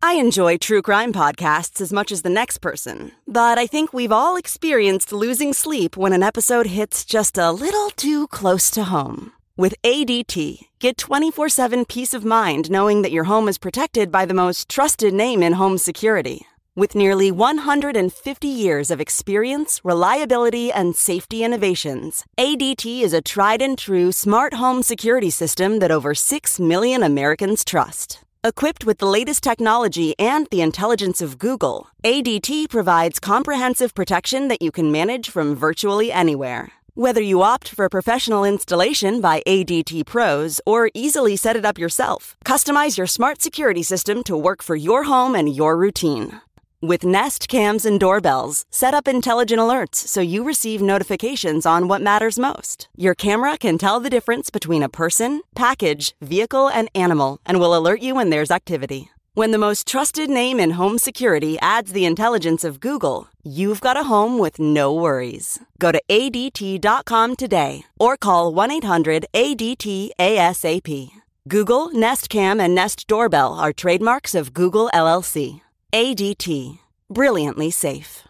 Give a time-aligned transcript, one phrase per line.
[0.00, 4.12] I enjoy true crime podcasts as much as the next person, but I think we've
[4.12, 9.32] all experienced losing sleep when an episode hits just a little too close to home.
[9.56, 14.24] With ADT, get 24 7 peace of mind knowing that your home is protected by
[14.24, 16.46] the most trusted name in home security.
[16.76, 23.76] With nearly 150 years of experience, reliability, and safety innovations, ADT is a tried and
[23.76, 28.20] true smart home security system that over 6 million Americans trust.
[28.44, 34.62] Equipped with the latest technology and the intelligence of Google, ADT provides comprehensive protection that
[34.62, 36.70] you can manage from virtually anywhere.
[36.94, 42.36] Whether you opt for professional installation by ADT pros or easily set it up yourself,
[42.44, 46.40] customize your smart security system to work for your home and your routine.
[46.80, 52.00] With Nest cams and doorbells, set up intelligent alerts so you receive notifications on what
[52.00, 52.88] matters most.
[52.94, 57.76] Your camera can tell the difference between a person, package, vehicle, and animal and will
[57.76, 59.10] alert you when there's activity.
[59.34, 63.96] When the most trusted name in home security adds the intelligence of Google, you've got
[63.96, 65.58] a home with no worries.
[65.80, 71.10] Go to ADT.com today or call 1 800 ADT ASAP.
[71.48, 75.62] Google, Nest Cam, and Nest Doorbell are trademarks of Google LLC.
[75.92, 76.78] ADT.
[77.08, 78.28] Brilliantly safe.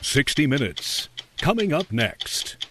[0.00, 1.08] 60 Minutes.
[1.38, 2.67] Coming up next.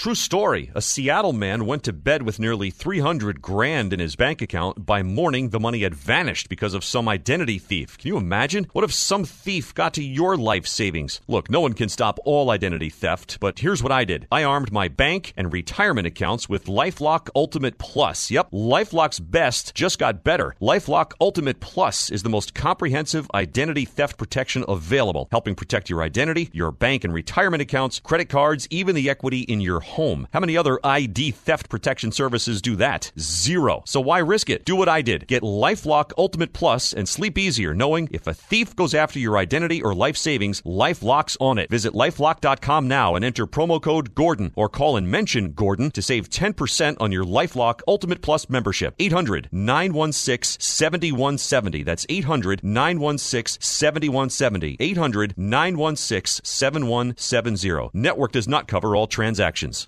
[0.00, 0.70] True story.
[0.74, 4.86] A Seattle man went to bed with nearly 300 grand in his bank account.
[4.86, 7.98] By morning, the money had vanished because of some identity thief.
[7.98, 8.66] Can you imagine?
[8.72, 11.20] What if some thief got to your life savings?
[11.28, 14.26] Look, no one can stop all identity theft, but here's what I did.
[14.32, 18.30] I armed my bank and retirement accounts with LifeLock Ultimate Plus.
[18.30, 20.56] Yep, LifeLock's best just got better.
[20.62, 26.48] LifeLock Ultimate Plus is the most comprehensive identity theft protection available, helping protect your identity,
[26.54, 29.89] your bank and retirement accounts, credit cards, even the equity in your home.
[30.32, 33.10] How many other ID theft protection services do that?
[33.18, 33.82] Zero.
[33.86, 34.64] So why risk it?
[34.64, 35.26] Do what I did.
[35.26, 39.82] Get LifeLock Ultimate Plus and sleep easier knowing if a thief goes after your identity
[39.82, 41.70] or life savings, LifeLock's on it.
[41.70, 46.30] Visit lifelock.com now and enter promo code Gordon or call and mention Gordon to save
[46.30, 48.94] 10% on your LifeLock Ultimate Plus membership.
[48.98, 51.82] 800 916 7170.
[51.82, 54.76] That's 800 916 7170.
[54.78, 57.90] 800 916 7170.
[57.92, 59.79] Network does not cover all transactions.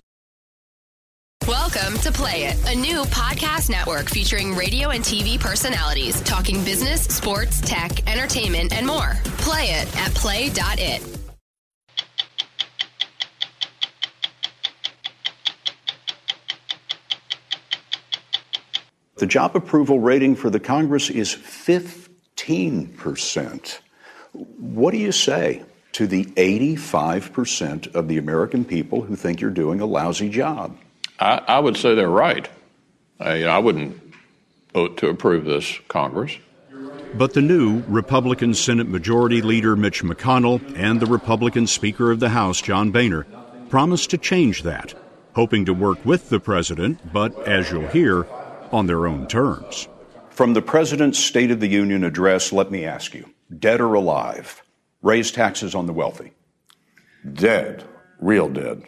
[1.47, 7.03] Welcome to Play It, a new podcast network featuring radio and TV personalities talking business,
[7.03, 9.15] sports, tech, entertainment, and more.
[9.39, 11.03] Play it at play.it.
[19.17, 23.79] The job approval rating for the Congress is 15%.
[24.31, 25.61] What do you say
[25.91, 30.77] to the 85% of the American people who think you're doing a lousy job?
[31.23, 32.49] I, I would say they're right.
[33.17, 33.97] I, I wouldn't
[34.73, 36.37] vote to approve this Congress.
[37.13, 42.29] But the new Republican Senate Majority Leader Mitch McConnell and the Republican Speaker of the
[42.29, 43.25] House John Boehner
[43.69, 44.93] promised to change that,
[45.33, 48.27] hoping to work with the president, but as you'll hear,
[48.73, 49.87] on their own terms.
[50.29, 53.29] From the President's State of the Union address, let me ask you
[53.59, 54.61] dead or alive,
[55.01, 56.33] raise taxes on the wealthy?
[57.33, 57.85] Dead.
[58.19, 58.83] Real dead.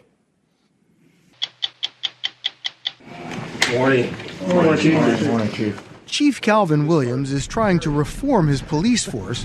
[3.72, 4.14] Morning.
[4.46, 5.26] Morning, Chief.
[5.26, 5.88] Morning, Chief.
[6.06, 9.42] Chief Calvin Williams is trying to reform his police force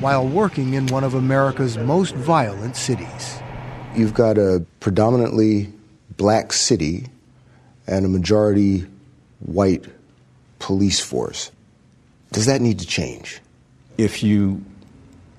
[0.00, 3.40] while working in one of America's most violent cities.
[3.94, 5.70] You've got a predominantly
[6.16, 7.08] black city
[7.86, 8.86] and a majority
[9.40, 9.84] white
[10.58, 11.50] police force.
[12.32, 13.40] Does that need to change?
[13.98, 14.64] If you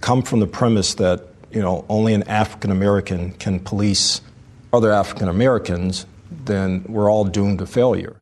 [0.02, 4.22] come from the premise that, you know, only an African American can police
[4.72, 6.06] other African Americans,
[6.46, 8.22] then we're all doomed to failure.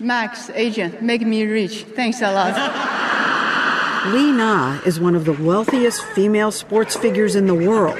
[0.00, 1.84] Max, agent, make me rich.
[1.84, 2.54] Thanks a lot.
[4.12, 7.98] Li Na is one of the wealthiest female sports figures in the world.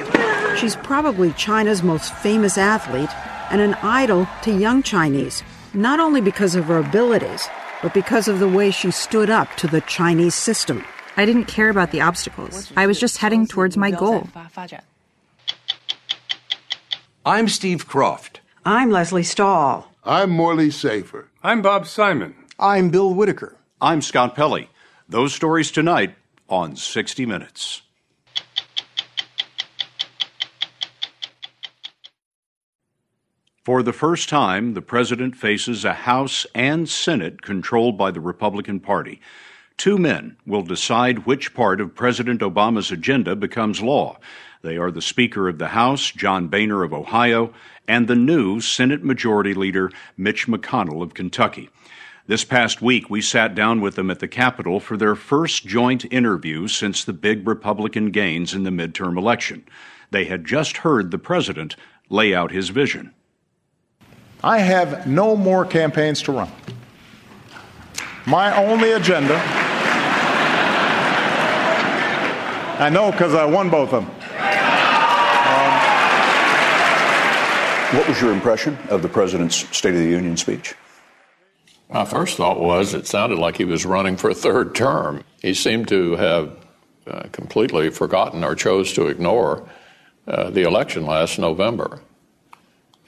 [0.58, 3.10] She's probably China's most famous athlete
[3.50, 5.42] and an idol to young Chinese,
[5.74, 7.48] not only because of her abilities,
[7.82, 10.84] but because of the way she stood up to the Chinese system.
[11.16, 12.72] I didn't care about the obstacles.
[12.76, 14.28] I was just heading towards my goal.
[17.28, 18.36] I'm Steve Kroft.
[18.64, 19.90] I'm Lesley Stahl.
[20.04, 21.28] I'm Morley Safer.
[21.42, 22.36] I'm Bob Simon.
[22.56, 23.56] I'm Bill Whitaker.
[23.80, 24.70] I'm Scott Pelley.
[25.08, 26.14] Those stories tonight
[26.48, 27.82] on 60 Minutes.
[33.64, 38.78] For the first time, the president faces a House and Senate controlled by the Republican
[38.78, 39.20] Party.
[39.76, 44.18] Two men will decide which part of President Obama's agenda becomes law.
[44.62, 47.52] They are the Speaker of the House, John Boehner of Ohio,
[47.86, 51.68] and the new Senate Majority Leader, Mitch McConnell of Kentucky.
[52.26, 56.04] This past week, we sat down with them at the Capitol for their first joint
[56.10, 59.64] interview since the big Republican gains in the midterm election.
[60.10, 61.76] They had just heard the president
[62.08, 63.12] lay out his vision.
[64.42, 66.50] I have no more campaigns to run.
[68.26, 69.40] My only agenda,
[72.78, 74.10] I know because I won both of them.
[74.10, 74.16] Um,
[77.96, 80.74] what was your impression of the president's State of the Union speech?
[81.88, 85.24] My first thought was it sounded like he was running for a third term.
[85.40, 86.54] He seemed to have
[87.06, 89.66] uh, completely forgotten or chose to ignore
[90.26, 92.02] uh, the election last November.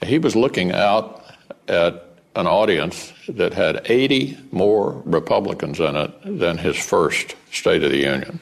[0.03, 1.23] He was looking out
[1.67, 2.05] at
[2.35, 7.97] an audience that had 80 more Republicans in it than his first State of the
[7.97, 8.39] Union.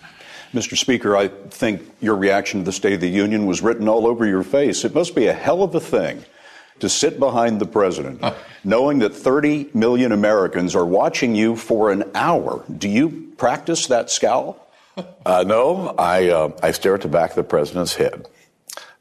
[0.53, 0.77] Mr.
[0.77, 4.25] Speaker, I think your reaction to the State of the Union was written all over
[4.25, 4.85] your face.
[4.85, 6.23] It must be a hell of a thing
[6.79, 8.23] to sit behind the president,
[8.63, 12.63] knowing that 30 million Americans are watching you for an hour.
[12.77, 14.63] Do you practice that scowl?
[15.27, 18.27] Uh, no, I, uh, I stare at the back of the president's head.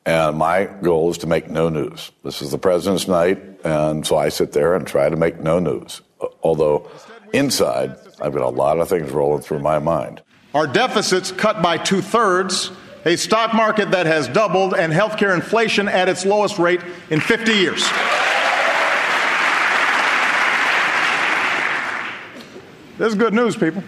[0.05, 2.13] And my goal is to make no news.
[2.23, 5.59] This is the president's night, and so I sit there and try to make no
[5.59, 6.03] news.
[6.43, 6.91] Although
[7.33, 10.23] inside, I've got a lot of things rolling through my mind.
[10.55, 12.71] Our deficits cut by two thirds,
[13.05, 16.81] a stock market that has doubled, and healthcare inflation at its lowest rate
[17.11, 17.83] in 50 years.
[22.99, 23.83] This is good news, people.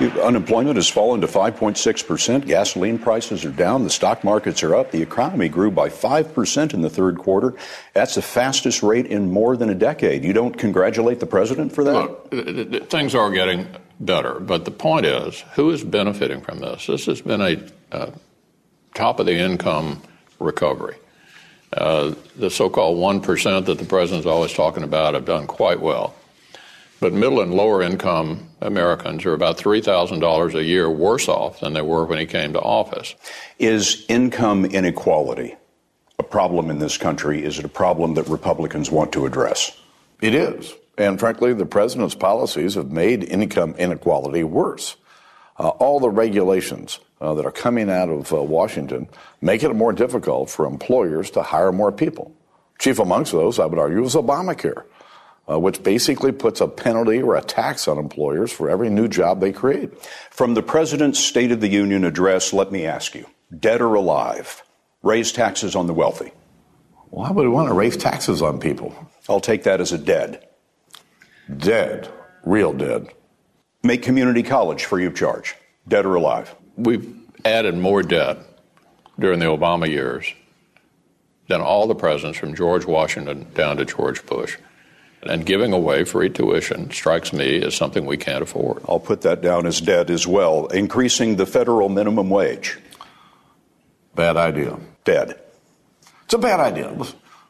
[0.00, 2.46] Unemployment has fallen to 5.6%.
[2.46, 3.82] Gasoline prices are down.
[3.84, 4.90] The stock markets are up.
[4.90, 7.54] The economy grew by 5% in the third quarter.
[7.94, 10.22] That's the fastest rate in more than a decade.
[10.22, 12.32] You don't congratulate the president for that?
[12.32, 13.66] Look, things are getting
[13.98, 14.38] better.
[14.38, 16.86] But the point is, who is benefiting from this?
[16.86, 18.12] This has been a
[18.94, 20.02] top of the income
[20.38, 20.96] recovery.
[21.72, 26.14] Uh, the so called 1% that the president's always talking about have done quite well.
[26.98, 31.82] But middle and lower income Americans are about $3,000 a year worse off than they
[31.82, 33.14] were when he came to office.
[33.58, 35.56] Is income inequality
[36.18, 37.44] a problem in this country?
[37.44, 39.78] Is it a problem that Republicans want to address?
[40.22, 40.74] It is.
[40.96, 44.96] And frankly, the president's policies have made income inequality worse.
[45.58, 49.06] Uh, all the regulations uh, that are coming out of uh, Washington
[49.42, 52.34] make it more difficult for employers to hire more people.
[52.78, 54.84] Chief amongst those, I would argue, is Obamacare
[55.48, 59.40] uh, which basically puts a penalty or a tax on employers for every new job
[59.40, 59.90] they create.
[60.30, 63.26] From the President's State of the Union address, let me ask you
[63.56, 64.62] dead or alive,
[65.02, 66.32] raise taxes on the wealthy?
[67.10, 68.94] Why would we want to raise taxes on people?
[69.28, 70.46] I'll take that as a dead.
[71.56, 72.08] Dead.
[72.44, 73.08] Real dead.
[73.82, 75.54] Make community college free of charge.
[75.86, 76.54] Dead or alive?
[76.76, 78.38] We've added more debt
[79.18, 80.32] during the Obama years
[81.48, 84.56] than all the presidents from George Washington down to George Bush.
[85.28, 88.82] And giving away free tuition strikes me as something we can't afford.
[88.88, 90.66] I'll put that down as dead as well.
[90.66, 92.78] Increasing the federal minimum wage.
[94.14, 94.78] Bad idea.
[95.04, 95.38] Dead.
[96.24, 96.96] It's a bad idea.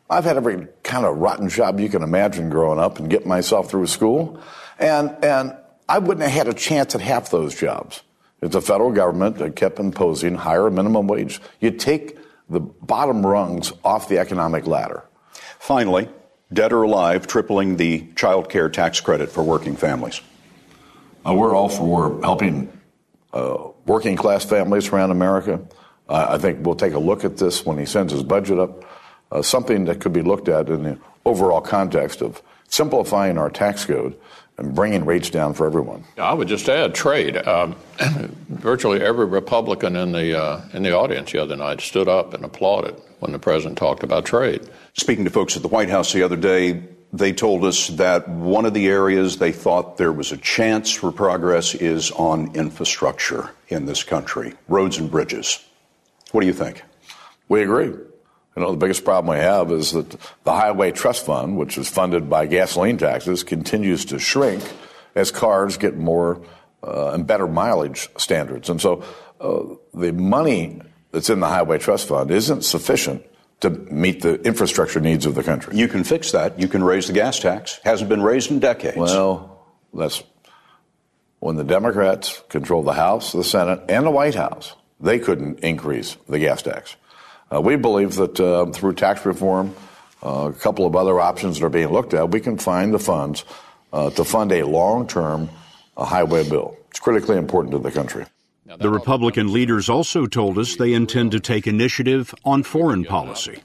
[0.09, 3.71] I've had every kind of rotten job you can imagine growing up and getting myself
[3.71, 4.41] through school.
[4.79, 5.57] And, and
[5.89, 8.03] I wouldn't have had a chance at half those jobs
[8.41, 11.41] if the federal government had kept imposing higher minimum wage.
[11.61, 12.19] You take
[12.49, 15.05] the bottom rungs off the economic ladder.
[15.59, 16.09] Finally,
[16.53, 20.21] dead or alive, tripling the child care tax credit for working families.
[21.27, 22.73] Uh, we're all for helping
[23.33, 25.61] uh, working class families around America.
[26.09, 28.85] Uh, I think we'll take a look at this when he sends his budget up.
[29.33, 33.85] Uh, something that could be looked at in the overall context of simplifying our tax
[33.85, 34.17] code
[34.59, 36.05] and bringing rates down for everyone.
[36.17, 37.37] I would just add trade.
[37.37, 37.77] Um,
[38.49, 42.45] virtually every Republican in the uh, in the audience the other night stood up and
[42.45, 44.69] applauded when the president talked about trade.
[44.95, 46.83] Speaking to folks at the White House the other day,
[47.13, 51.13] they told us that one of the areas they thought there was a chance for
[51.13, 55.65] progress is on infrastructure in this country, roads and bridges.
[56.33, 56.83] What do you think?
[57.49, 57.93] We agree.
[58.57, 61.89] You know, the biggest problem we have is that the Highway Trust Fund, which is
[61.89, 64.63] funded by gasoline taxes, continues to shrink
[65.15, 66.41] as cars get more
[66.83, 68.71] uh, and better mileage standards.
[68.71, 69.05] And so
[69.41, 73.23] uh, the money that's in the Highway Trust Fund isn't sufficient
[73.61, 75.77] to meet the infrastructure needs of the country.
[75.77, 76.59] You can fix that.
[76.59, 77.81] You can raise the gas tax.
[77.85, 78.97] Hasn't been raised in decades.
[78.97, 80.23] Well, that's
[81.41, 84.75] when the Democrats control the House, the Senate, and the White House.
[84.99, 86.97] They couldn't increase the gas tax.
[87.53, 89.75] Uh, we believe that uh, through tax reform,
[90.25, 92.99] uh, a couple of other options that are being looked at, we can find the
[92.99, 93.45] funds
[93.93, 95.49] uh, to fund a long-term
[95.97, 96.77] uh, highway bill.
[96.91, 98.27] It's critically important to the country.
[98.79, 103.61] The Republican leaders also told us they intend to take initiative on foreign policy.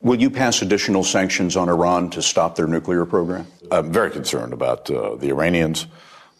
[0.00, 3.46] Will you pass additional sanctions on Iran to stop their nuclear program?
[3.70, 5.86] I'm very concerned about uh, the Iranians,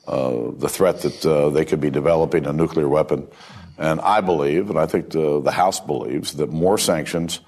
[0.08, 3.28] uh, the threat that uh, they could be developing a nuclear weapon.
[3.78, 7.40] And I believe, and I think the, the House believes, that more sanctions,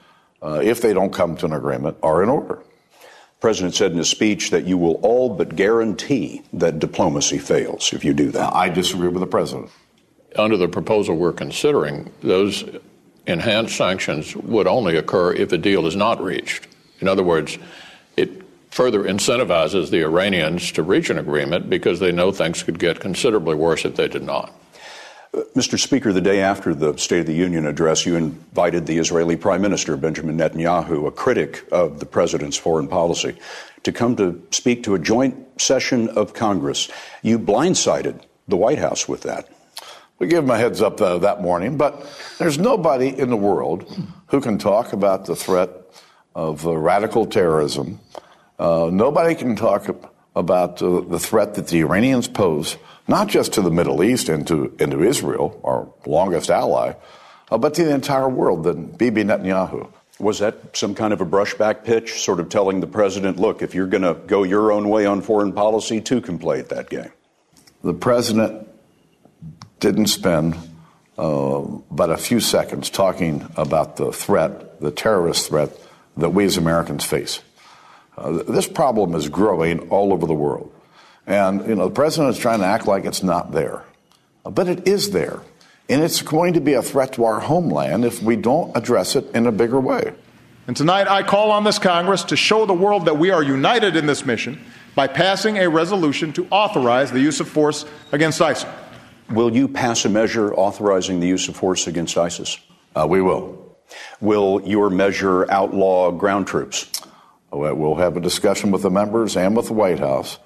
[0.42, 2.56] uh, if they don't come to an agreement, are in order.
[3.00, 7.92] The president said in his speech that you will all but guarantee that diplomacy fails
[7.92, 8.54] if you do that.
[8.54, 9.70] I disagree with the president.
[10.36, 12.64] Under the proposal we're considering, those
[13.26, 16.66] enhanced sanctions would only occur if a deal is not reached.
[17.00, 17.58] In other words,
[18.16, 23.00] it further incentivizes the Iranians to reach an agreement because they know things could get
[23.00, 24.52] considerably worse if they did not.
[25.32, 25.78] Mr.
[25.78, 29.60] Speaker, the day after the State of the Union address, you invited the Israeli Prime
[29.60, 33.36] Minister, Benjamin Netanyahu, a critic of the president's foreign policy,
[33.82, 36.90] to come to speak to a joint session of Congress.
[37.22, 39.48] You blindsided the White House with that.
[40.18, 42.04] We gave him a heads up uh, that morning, but
[42.38, 43.86] there's nobody in the world
[44.28, 45.70] who can talk about the threat
[46.34, 48.00] of uh, radical terrorism.
[48.58, 49.88] Uh, nobody can talk
[50.34, 52.76] about uh, the threat that the Iranians pose
[53.08, 56.92] not just to the Middle East and to, and to Israel, our longest ally,
[57.50, 59.90] uh, but to the entire world than Bibi Netanyahu.
[60.20, 63.74] Was that some kind of a brushback pitch, sort of telling the president, look, if
[63.74, 66.90] you're going to go your own way on foreign policy, two can play at that
[66.90, 67.12] game?
[67.82, 68.68] The president
[69.80, 70.56] didn't spend
[71.18, 71.60] uh,
[71.90, 75.70] but a few seconds talking about the threat, the terrorist threat
[76.16, 77.40] that we as Americans face.
[78.16, 80.72] Uh, this problem is growing all over the world.
[81.28, 83.84] And, you know, the president is trying to act like it's not there.
[84.44, 85.40] But it is there.
[85.90, 89.26] And it's going to be a threat to our homeland if we don't address it
[89.34, 90.14] in a bigger way.
[90.66, 93.94] And tonight I call on this Congress to show the world that we are united
[93.94, 94.58] in this mission
[94.94, 98.68] by passing a resolution to authorize the use of force against ISIS.
[99.30, 102.58] Will you pass a measure authorizing the use of force against ISIS?
[102.96, 103.76] Uh, we will.
[104.22, 106.90] Will your measure outlaw ground troops?
[107.52, 110.38] We'll have a discussion with the members and with the White House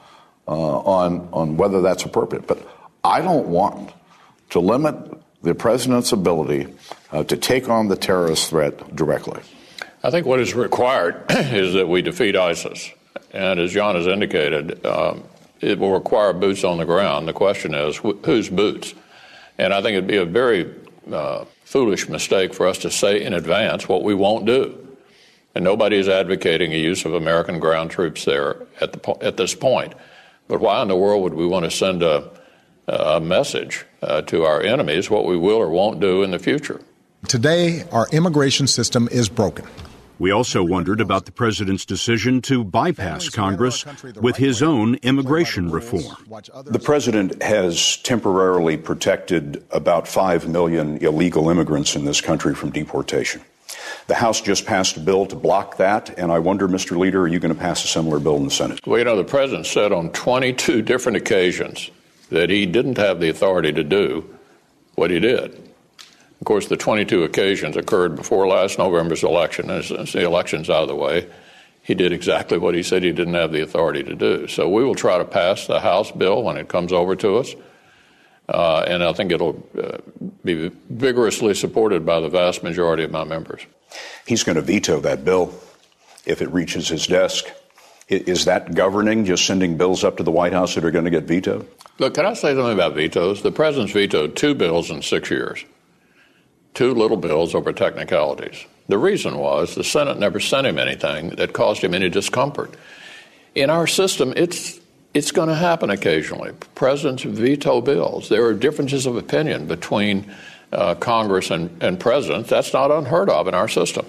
[0.46, 2.46] on, on whether that's appropriate.
[2.46, 2.66] But
[3.04, 3.92] I don't want
[4.50, 4.96] to limit
[5.42, 6.72] the president's ability
[7.10, 9.42] uh, to take on the terrorist threat directly.
[10.02, 12.90] I think what is required is that we defeat ISIS.
[13.32, 15.24] And as John has indicated, um,
[15.60, 17.28] it will require boots on the ground.
[17.28, 18.94] The question is, wh- whose boots?
[19.58, 20.74] And I think it'd be a very
[21.10, 24.78] uh, foolish mistake for us to say in advance what we won't do.
[25.54, 29.36] And nobody is advocating a use of American ground troops there at, the po- at
[29.36, 29.94] this point.
[30.48, 32.30] But why in the world would we want to send a,
[32.86, 36.80] a message uh, to our enemies what we will or won't do in the future?
[37.28, 39.66] Today, our immigration system is broken.
[40.18, 43.84] We also wondered about the president's decision to bypass Congress
[44.20, 46.14] with his own immigration reform.
[46.64, 53.42] The president has temporarily protected about 5 million illegal immigrants in this country from deportation.
[54.06, 56.98] The House just passed a bill to block that, and I wonder, Mr.
[56.98, 58.80] Leader, are you going to pass a similar bill in the Senate?
[58.86, 61.90] Well, you know, the president said on 22 different occasions
[62.30, 64.28] that he didn't have the authority to do
[64.96, 65.52] what he did.
[66.40, 69.70] Of course, the 22 occasions occurred before last November's election.
[69.70, 71.28] As, as the election's out of the way,
[71.82, 74.48] he did exactly what he said he didn't have the authority to do.
[74.48, 77.54] So we will try to pass the House bill when it comes over to us.
[78.48, 79.98] Uh, and I think it'll uh,
[80.44, 83.64] be vigorously supported by the vast majority of my members.
[84.26, 85.54] He's going to veto that bill
[86.24, 87.46] if it reaches his desk.
[88.08, 91.10] Is that governing, just sending bills up to the White House that are going to
[91.10, 91.66] get vetoed?
[91.98, 93.42] Look, can I say something about vetoes?
[93.42, 95.64] The president's vetoed two bills in six years,
[96.74, 98.66] two little bills over technicalities.
[98.88, 102.74] The reason was the Senate never sent him anything that caused him any discomfort.
[103.54, 104.80] In our system, it's
[105.14, 106.52] it's going to happen occasionally.
[106.74, 108.28] Presidents veto bills.
[108.28, 110.32] There are differences of opinion between
[110.72, 112.50] uh, Congress and, and presidents.
[112.50, 114.06] That's not unheard of in our system.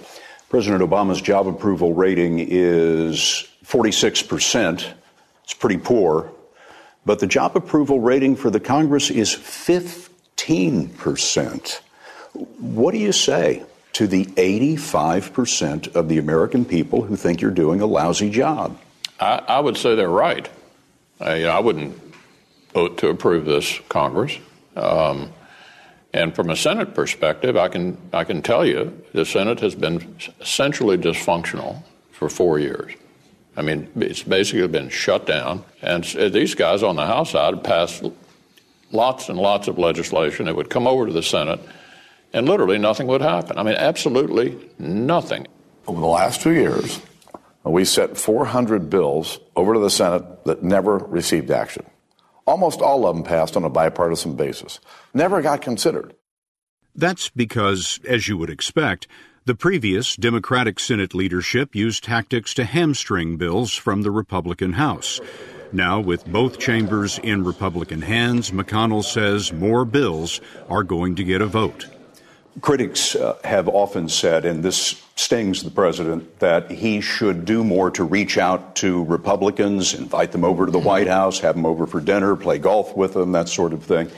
[0.48, 4.86] President Obama's job approval rating is 46%.
[5.42, 6.32] It's pretty poor.
[7.06, 11.80] But the job approval rating for the Congress is 15%.
[12.32, 17.80] What do you say to the 85% of the American people who think you're doing
[17.80, 18.78] a lousy job?
[19.20, 20.48] I, I would say they're right.
[21.20, 21.96] I, I, wouldn't
[22.72, 24.36] vote to approve this Congress.
[24.74, 25.32] Um,
[26.14, 30.16] and from a Senate perspective, I can I can tell you the Senate has been
[30.40, 32.94] essentially dysfunctional for four years.
[33.56, 35.64] I mean, it's basically been shut down.
[35.82, 38.04] And these guys on the House side passed
[38.92, 40.46] lots and lots of legislation.
[40.46, 41.58] It would come over to the Senate,
[42.32, 43.58] and literally nothing would happen.
[43.58, 45.48] I mean, absolutely nothing.
[45.88, 47.00] Over the last two years,
[47.64, 51.84] we sent 400 bills over to the Senate that never received action.
[52.46, 54.80] Almost all of them passed on a bipartisan basis,
[55.14, 56.14] never got considered.
[56.94, 59.08] That's because, as you would expect,
[59.46, 65.20] the previous Democratic Senate leadership used tactics to hamstring bills from the Republican House.
[65.72, 71.42] Now, with both chambers in Republican hands, McConnell says more bills are going to get
[71.42, 71.88] a vote.
[72.60, 77.90] Critics uh, have often said, and this stings the president, that he should do more
[77.90, 81.86] to reach out to Republicans, invite them over to the White House, have them over
[81.86, 84.10] for dinner, play golf with them, that sort of thing.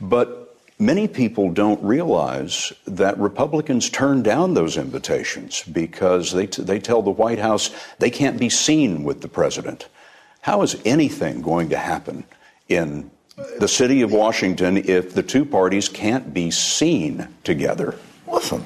[0.00, 0.44] But
[0.78, 7.00] Many people don't realize that Republicans turn down those invitations because they, t- they tell
[7.00, 7.70] the White House
[8.00, 9.88] they can't be seen with the president.
[10.40, 12.24] How is anything going to happen
[12.68, 17.96] in the city of Washington if the two parties can't be seen together?
[18.26, 18.64] Listen,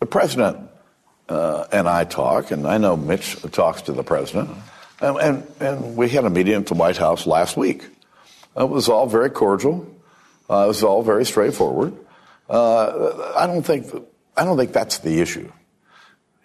[0.00, 0.58] the president
[1.28, 4.50] uh, and I talk, and I know Mitch talks to the president,
[5.00, 7.86] and, and, and we had a meeting at the White House last week.
[8.56, 9.86] It was all very cordial.
[10.50, 11.94] Uh, it was all very straightforward.
[12.48, 13.92] Uh, I don't think
[14.36, 15.52] I don't think that's the issue.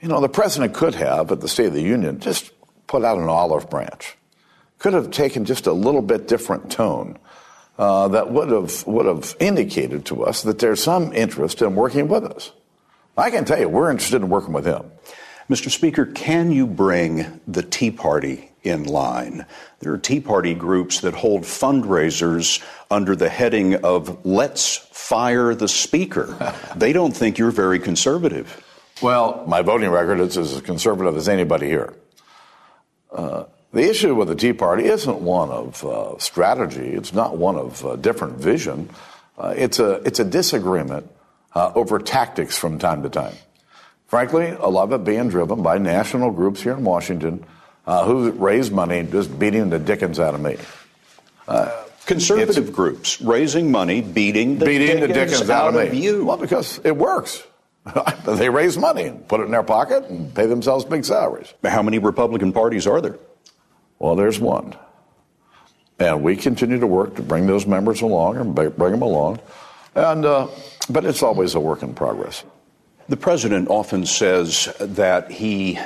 [0.02, 2.52] You know, the president could have at the State of the Union just
[2.88, 4.18] put out an olive branch,
[4.80, 7.18] could have taken just a little bit different tone.
[7.78, 12.08] Uh, that would have would have indicated to us that there's some interest in working
[12.08, 12.52] with us.
[13.18, 14.92] I can tell you, we're interested in working with him.
[15.50, 15.70] Mr.
[15.70, 19.46] Speaker, can you bring the Tea Party in line?
[19.80, 25.68] There are Tea Party groups that hold fundraisers under the heading of Let's Fire the
[25.68, 26.56] Speaker.
[26.76, 28.64] they don't think you're very conservative.
[29.02, 31.94] Well, my voting record is as conservative as anybody here.
[33.12, 36.94] Uh, the issue with the Tea Party isn't one of uh, strategy.
[36.94, 38.90] It's not one of uh, different vision.
[39.38, 41.10] Uh, it's a it's a disagreement
[41.56, 43.36] uh, over tactics from time to time.
[44.08, 47.44] Frankly, a lot of it being driven by national groups here in Washington
[47.88, 50.58] uh, who raise money just beating the dickens out of me.
[52.06, 56.26] Conservative groups raising money, beating the beating dickens, the dickens out, out of, you.
[56.26, 57.42] Well, because it works.
[58.26, 61.54] they raise money and put it in their pocket and pay themselves big salaries.
[61.64, 63.18] How many Republican parties are there?
[64.04, 64.76] Well, there's one.
[65.98, 69.40] And we continue to work to bring those members along and bring them along.
[69.96, 70.50] And, uh,
[70.90, 72.44] but it's always a work in progress.
[73.08, 75.80] The president often says that he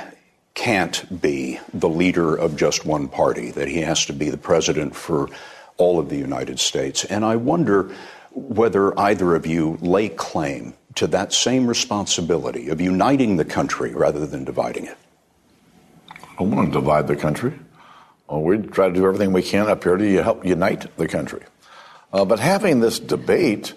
[0.54, 4.96] can't be the leader of just one party, that he has to be the president
[4.96, 5.28] for
[5.76, 7.04] all of the United States.
[7.04, 7.94] And I wonder
[8.32, 14.26] whether either of you lay claim to that same responsibility of uniting the country rather
[14.26, 14.98] than dividing it.
[16.36, 17.54] I want to divide the country.
[18.28, 21.42] Well, we try to do everything we can up here to help unite the country.
[22.12, 23.74] Uh, but having this debate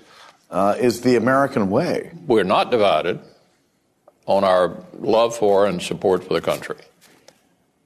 [0.50, 2.12] uh, is the American way.
[2.28, 3.20] We're not divided
[4.26, 6.78] on our love for and support for the country.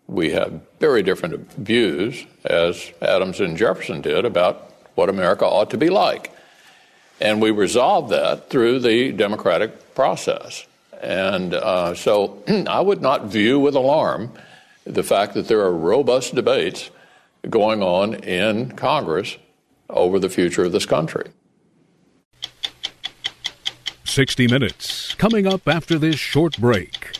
[0.07, 5.77] We have very different views, as Adams and Jefferson did, about what America ought to
[5.77, 6.31] be like.
[7.21, 10.65] And we resolved that through the democratic process.
[11.01, 14.31] And uh, so I would not view with alarm
[14.85, 16.91] the fact that there are robust debates
[17.49, 19.37] going on in Congress
[19.89, 21.29] over the future of this country.
[24.03, 27.19] 60 Minutes, coming up after this short break.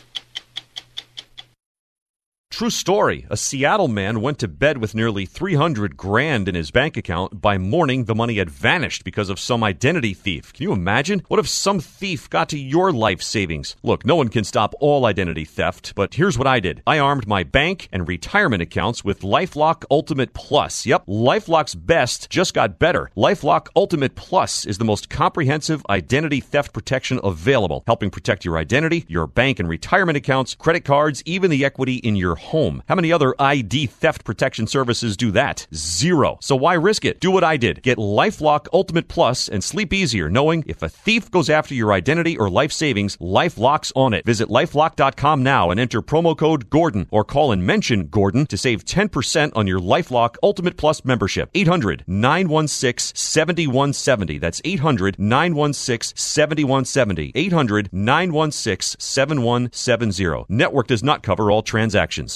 [2.56, 3.26] True story.
[3.28, 7.42] A Seattle man went to bed with nearly 300 grand in his bank account.
[7.42, 10.54] By morning, the money had vanished because of some identity thief.
[10.54, 11.22] Can you imagine?
[11.28, 13.76] What if some thief got to your life savings?
[13.82, 16.82] Look, no one can stop all identity theft, but here's what I did.
[16.86, 20.86] I armed my bank and retirement accounts with LifeLock Ultimate Plus.
[20.86, 23.10] Yep, LifeLock's best just got better.
[23.18, 29.04] LifeLock Ultimate Plus is the most comprehensive identity theft protection available, helping protect your identity,
[29.08, 32.82] your bank and retirement accounts, credit cards, even the equity in your home.
[32.88, 35.66] How many other ID theft protection services do that?
[35.74, 36.38] Zero.
[36.40, 37.20] So why risk it?
[37.20, 37.82] Do what I did.
[37.82, 42.36] Get LifeLock Ultimate Plus and sleep easier knowing if a thief goes after your identity
[42.38, 44.24] or life savings, LifeLock's on it.
[44.24, 48.84] Visit lifelock.com now and enter promo code Gordon or call and mention Gordon to save
[48.84, 51.50] 10% on your LifeLock Ultimate Plus membership.
[51.54, 54.38] 800 916 7170.
[54.38, 57.32] That's 800 916 7170.
[57.34, 60.46] 800 916 7170.
[60.48, 62.35] Network does not cover all transactions.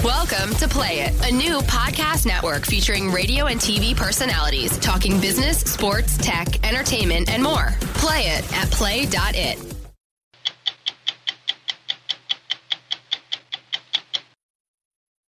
[0.00, 5.60] Welcome to Play It, a new podcast network featuring radio and TV personalities talking business,
[5.60, 7.68] sports, tech, entertainment, and more.
[7.94, 9.58] Play it at play.it.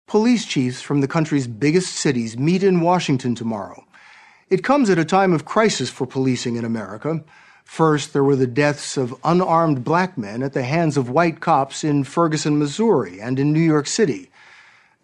[0.07, 3.85] Police chiefs from the country's biggest cities meet in Washington tomorrow.
[4.49, 7.23] It comes at a time of crisis for policing in America.
[7.63, 11.85] First, there were the deaths of unarmed black men at the hands of white cops
[11.85, 14.29] in Ferguson, Missouri, and in New York City.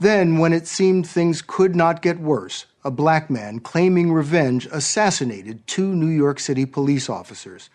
[0.01, 5.67] Then, when it seemed things could not get worse, a black man claiming revenge assassinated
[5.67, 7.69] two New York City police officers.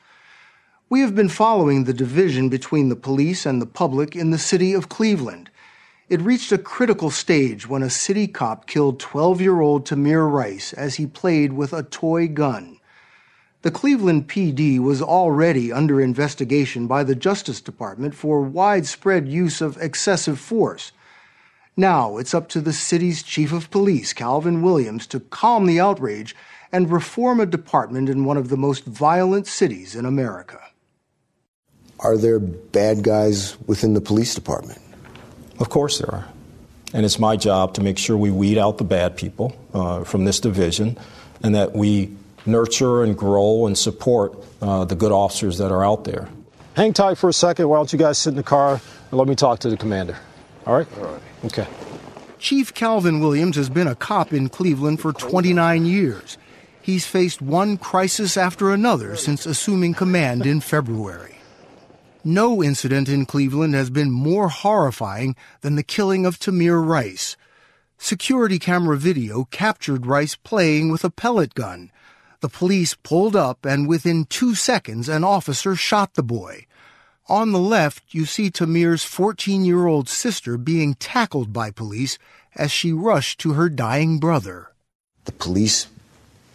[0.89, 4.73] We have been following the division between the police and the public in the city
[4.73, 5.51] of Cleveland.
[6.09, 10.73] It reached a critical stage when a city cop killed 12 year old Tamir Rice
[10.73, 12.81] as he played with a toy gun.
[13.63, 19.77] The Cleveland PD was already under investigation by the Justice Department for widespread use of
[19.77, 20.91] excessive force.
[21.77, 26.35] Now it's up to the city's chief of police, Calvin Williams, to calm the outrage
[26.73, 30.61] and reform a department in one of the most violent cities in America.
[32.01, 34.81] Are there bad guys within the police department?
[35.59, 36.29] Of course there are.
[36.95, 40.25] And it's my job to make sure we weed out the bad people uh, from
[40.25, 40.99] this division
[41.43, 42.15] and that we
[42.47, 46.29] nurture and grow and support uh, the good officers that are out there.
[46.75, 47.69] Hang tight for a second.
[47.69, 50.17] Why don't you guys sit in the car and let me talk to the commander?
[50.67, 50.87] All right?
[50.99, 51.23] All right.
[51.47, 51.67] Okay.
[52.41, 56.37] Chief Calvin Williams has been a cop in Cleveland for 29 years.
[56.83, 61.39] He's faced one crisis after another since assuming command in February.
[62.25, 67.37] No incident in Cleveland has been more horrifying than the killing of Tamir Rice.
[67.97, 71.93] Security camera video captured Rice playing with a pellet gun.
[72.41, 76.67] The police pulled up, and within two seconds, an officer shot the boy.
[77.29, 82.19] On the left, you see Tamir's 14 year old sister being tackled by police
[82.55, 84.71] as she rushed to her dying brother.
[85.25, 85.89] The police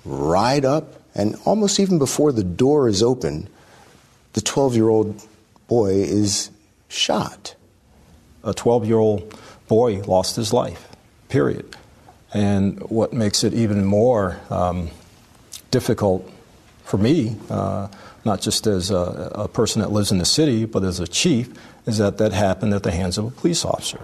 [0.06, 3.50] ride up, and almost even before the door is open,
[4.32, 5.22] the 12 year old
[5.68, 6.50] boy is
[6.88, 7.56] shot.
[8.44, 10.88] A 12 year old boy lost his life,
[11.28, 11.76] period.
[12.34, 14.90] And what makes it even more um,
[15.70, 16.30] difficult
[16.86, 17.90] for me, uh,
[18.26, 21.50] not just as a, a person that lives in the city, but as a chief,
[21.86, 24.00] is that that happened at the hands of a police officer.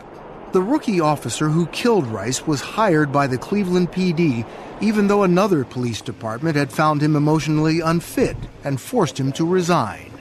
[0.53, 4.45] The rookie officer who killed Rice was hired by the Cleveland PD,
[4.81, 10.11] even though another police department had found him emotionally unfit and forced him to resign.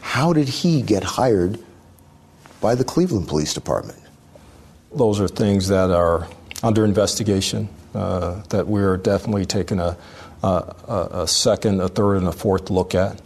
[0.00, 1.58] How did he get hired
[2.60, 3.98] by the Cleveland Police Department?
[4.94, 6.28] Those are things that are
[6.62, 9.96] under investigation, uh, that we're definitely taking a,
[10.42, 13.20] a, a, second, a third, and a fourth look at.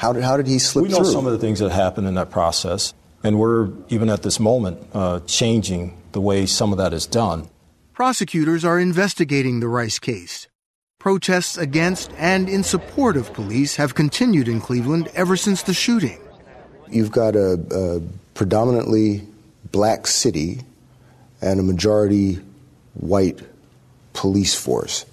[0.00, 0.92] How did, how did he slip through?
[0.92, 1.12] we know through?
[1.12, 4.82] some of the things that happened in that process, and we're, even at this moment,
[4.94, 7.50] uh, changing the way some of that is done.
[7.92, 10.48] Prosecutors are investigating the Rice case.
[10.98, 16.18] Protests against and in support of police have continued in Cleveland ever since the shooting.
[16.88, 18.00] You've got a, a
[18.32, 19.28] predominantly
[19.70, 20.62] black city
[21.42, 22.38] and a majority
[22.94, 23.38] white
[24.14, 25.04] police force.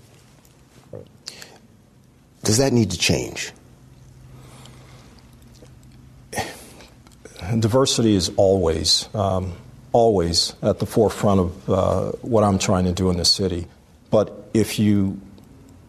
[2.46, 3.52] Does that need to change?
[7.60, 9.54] Diversity is always, um,
[9.92, 13.68] always at the forefront of uh, what I'm trying to do in the city.
[14.10, 15.20] But if you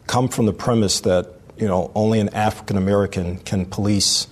[0.06, 4.26] come from the premise that you know only an African American can police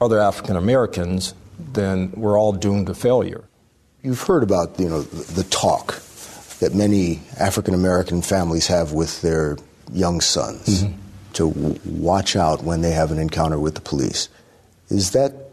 [0.00, 3.44] other African Americans, then we're all doomed to failure.
[4.02, 6.00] You've heard about you know the talk
[6.60, 9.58] that many African American families have with their
[9.92, 10.84] young sons.
[10.84, 10.96] Mm-hmm.
[11.32, 14.28] to w- watch out when they have an encounter with the police.
[14.88, 15.49] Is that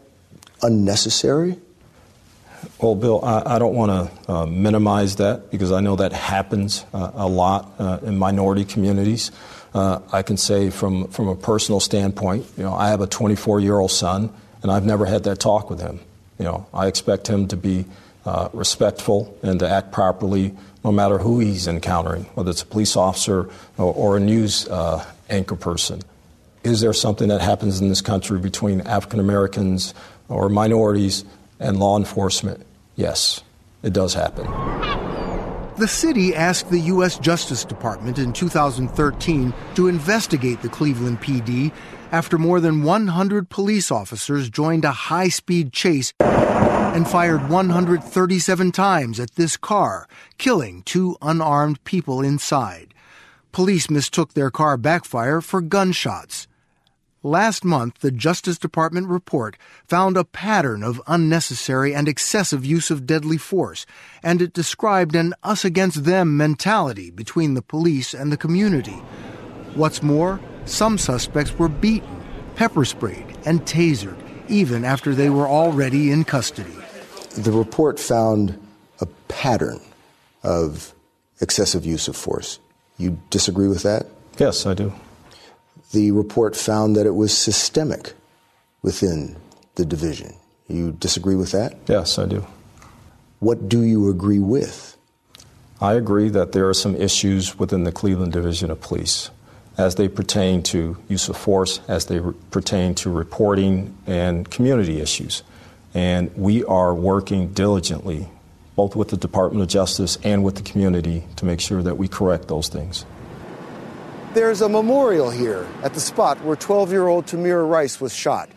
[0.62, 1.58] unnecessary?
[2.80, 3.90] Well, Bill, I, I don't want
[4.26, 8.64] to uh, minimize that because I know that happens uh, a lot uh, in minority
[8.64, 9.30] communities.
[9.74, 13.60] Uh, I can say from, from a personal standpoint, you know, I have a 24
[13.60, 16.00] year old son, and I've never had that talk with him.
[16.38, 17.84] You know, I expect him to be
[18.24, 22.96] uh, respectful and to act properly no matter who he's encountering, whether it's a police
[22.96, 26.02] officer or, or a news uh, anchor person.
[26.64, 29.94] Is there something that happens in this country between African Americans
[30.28, 31.24] or minorities
[31.60, 32.64] and law enforcement?
[32.96, 33.42] Yes,
[33.82, 34.46] it does happen.
[35.78, 37.18] The city asked the U.S.
[37.20, 41.70] Justice Department in 2013 to investigate the Cleveland PD
[42.10, 49.20] after more than 100 police officers joined a high speed chase and fired 137 times
[49.20, 52.92] at this car, killing two unarmed people inside.
[53.52, 56.47] Police mistook their car backfire for gunshots.
[57.24, 59.56] Last month, the Justice Department report
[59.88, 63.86] found a pattern of unnecessary and excessive use of deadly force,
[64.22, 69.02] and it described an us against them mentality between the police and the community.
[69.74, 72.22] What's more, some suspects were beaten,
[72.54, 76.76] pepper sprayed, and tasered, even after they were already in custody.
[77.36, 78.64] The report found
[79.00, 79.80] a pattern
[80.44, 80.94] of
[81.40, 82.60] excessive use of force.
[82.96, 84.06] You disagree with that?
[84.38, 84.92] Yes, I do.
[85.92, 88.12] The report found that it was systemic
[88.82, 89.36] within
[89.76, 90.34] the division.
[90.68, 91.76] You disagree with that?
[91.86, 92.46] Yes, I do.
[93.40, 94.96] What do you agree with?
[95.80, 99.30] I agree that there are some issues within the Cleveland Division of Police
[99.78, 105.00] as they pertain to use of force, as they re- pertain to reporting and community
[105.00, 105.44] issues.
[105.94, 108.28] And we are working diligently,
[108.74, 112.08] both with the Department of Justice and with the community, to make sure that we
[112.08, 113.06] correct those things.
[114.38, 118.48] There's a memorial here at the spot where 12 year old Tamir Rice was shot.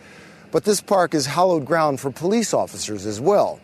[0.52, 3.60] But this park is hallowed ground for police officers as well.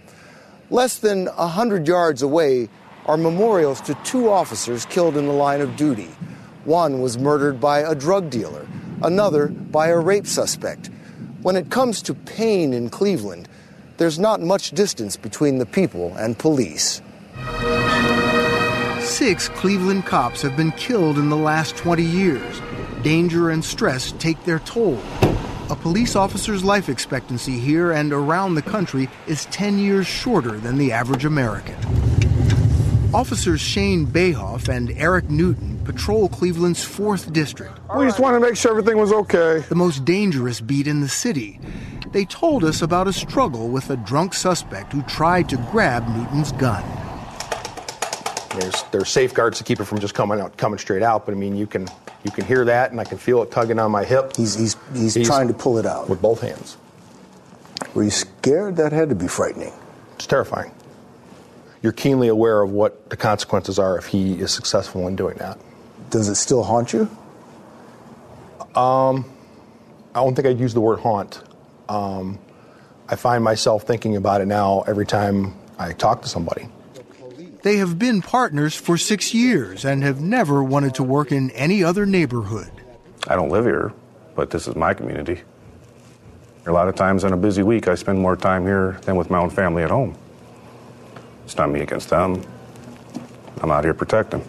[0.72, 2.70] Less than 100 yards away
[3.06, 6.10] are memorials to two officers killed in the line of duty.
[6.66, 8.66] One was murdered by a drug dealer,
[9.04, 10.90] another by a rape suspect.
[11.44, 13.48] When it comes to pain in Cleveland,
[13.98, 17.00] there's not much distance between the people and police.
[19.08, 22.62] Six Cleveland cops have been killed in the last 20 years.
[23.02, 25.02] Danger and stress take their toll.
[25.72, 30.78] A police officer's life expectancy here and around the country is 10 years shorter than
[30.78, 31.76] the average American.
[33.14, 37.74] Officers Shane Bayhoff and Eric Newton patrol Cleveland's 4th District.
[37.98, 39.60] We just wanted to make sure everything was okay.
[39.70, 41.60] The most dangerous beat in the city.
[42.12, 46.52] They told us about a struggle with a drunk suspect who tried to grab Newton's
[46.52, 46.84] gun.
[48.60, 51.38] There's there's safeguards to keep it from just coming out coming straight out, but I
[51.38, 51.88] mean you can
[52.24, 54.36] you can hear that and I can feel it tugging on my hip.
[54.36, 56.78] He's he's he's, trying to pull it out with both hands.
[57.94, 58.78] Were you scared?
[58.78, 59.74] That had to be frightening.
[60.16, 60.72] It's terrifying.
[61.82, 65.60] You're keenly aware of what the consequences are if he is successful in doing that.
[66.10, 67.10] Does it still haunt you?
[68.76, 69.26] Um,
[70.14, 71.42] I don't think I'd use the word haunt.
[71.88, 72.40] Um,
[73.08, 76.68] I find myself thinking about it now every time I talk to somebody.
[77.68, 81.84] They have been partners for six years and have never wanted to work in any
[81.84, 82.72] other neighborhood.
[83.28, 83.92] I don't live here,
[84.36, 85.42] but this is my community.
[86.66, 89.30] A lot of times in a busy week, I spend more time here than with
[89.30, 90.18] my own family at home.
[91.44, 92.42] It's not me against them.
[93.60, 94.48] I'm out here protecting.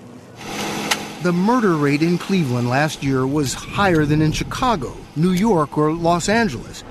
[1.24, 5.92] The murder rate in Cleveland last year was higher than in Chicago, New York, or
[5.92, 6.82] Los Angeles.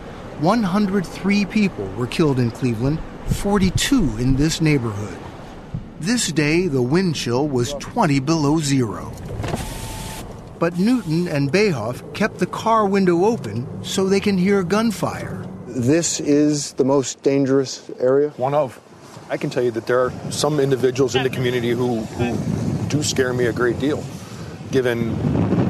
[0.42, 5.18] 103 people were killed in Cleveland, 42 in this neighborhood.
[6.00, 9.12] This day, the wind chill was 20 below zero.
[10.60, 15.44] But Newton and Bayhoff kept the car window open so they can hear gunfire.
[15.66, 18.30] This is the most dangerous area?
[18.38, 18.80] One of.
[19.30, 23.02] I can tell you that there are some individuals in the community who, who do
[23.02, 24.04] scare me a great deal,
[24.72, 25.10] given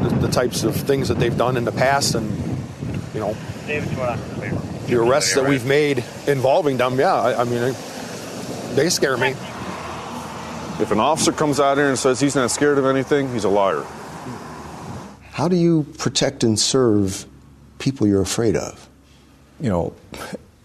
[0.04, 2.30] the, the types of things that they've done in the past and,
[3.14, 3.34] you know,
[3.66, 7.00] the arrests that we've made involving them.
[7.00, 7.74] Yeah, I, I mean,
[8.76, 9.34] they scare me.
[10.80, 13.50] If an officer comes out here and says he's not scared of anything, he's a
[13.50, 13.84] liar.
[15.32, 17.26] How do you protect and serve
[17.80, 18.88] people you're afraid of?
[19.60, 19.94] You know,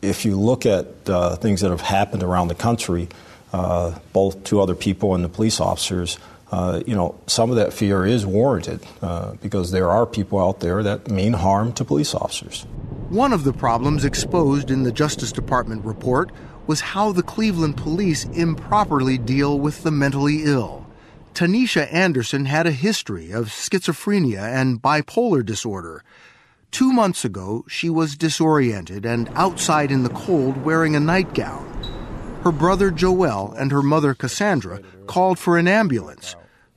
[0.02, 3.08] if you look at uh, things that have happened around the country,
[3.54, 6.18] uh, both to other people and the police officers,
[6.50, 10.60] uh, you know, some of that fear is warranted uh, because there are people out
[10.60, 12.64] there that mean harm to police officers.
[13.08, 16.30] One of the problems exposed in the Justice Department report
[16.66, 20.86] was how the Cleveland police improperly deal with the mentally ill.
[21.34, 26.04] Tanisha Anderson had a history of schizophrenia and bipolar disorder.
[26.70, 31.68] Two months ago, she was disoriented and outside in the cold wearing a nightgown.
[32.42, 36.36] Her brother Joel and her mother Cassandra called for an ambulance.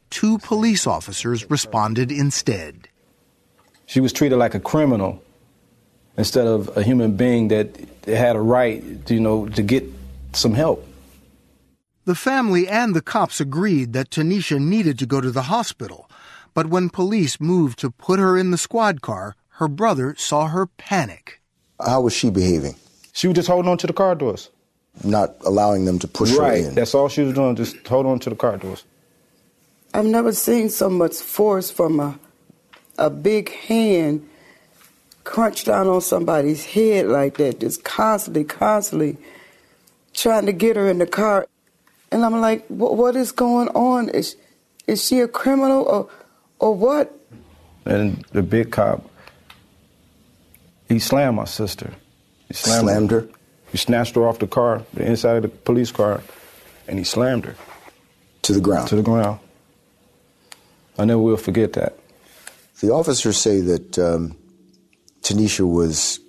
[0.10, 2.88] Two police officers responded instead.
[3.86, 5.22] She was treated like a criminal
[6.18, 7.76] instead of a human being that
[8.06, 9.84] had a right, you know, to get
[10.34, 10.86] some help.
[12.06, 16.10] The family and the cops agreed that Tanisha needed to go to the hospital,
[16.54, 20.68] but when police moved to put her in the squad car, her brother saw her
[20.68, 21.42] panic.
[21.84, 22.76] How was she behaving?
[23.14, 24.50] She was just holding on to the car doors.
[25.04, 26.64] Not allowing them to push right.
[26.64, 26.76] her in.
[26.76, 28.84] That's all she was doing, just hold on to the car doors.
[29.94, 32.20] I've never seen so much force from a
[32.98, 34.28] a big hand
[35.26, 39.18] crunch down on somebody's head like that, just constantly, constantly
[40.14, 41.48] trying to get her in the car.
[42.12, 44.08] And I'm like, what is going on?
[44.10, 44.38] Is
[44.88, 46.10] is she a criminal or
[46.60, 47.12] or what?
[47.86, 49.04] And the big cop,
[50.88, 51.92] he slammed my sister.
[52.48, 53.28] He slammed, Slammed her?
[53.72, 56.22] He snatched her off the car, the inside of the police car,
[56.88, 57.56] and he slammed her.
[58.44, 58.88] To the ground?
[58.90, 59.40] To the ground.
[60.98, 61.98] I never will forget that.
[62.80, 64.38] The officers say that um,
[65.26, 66.20] Tanisha was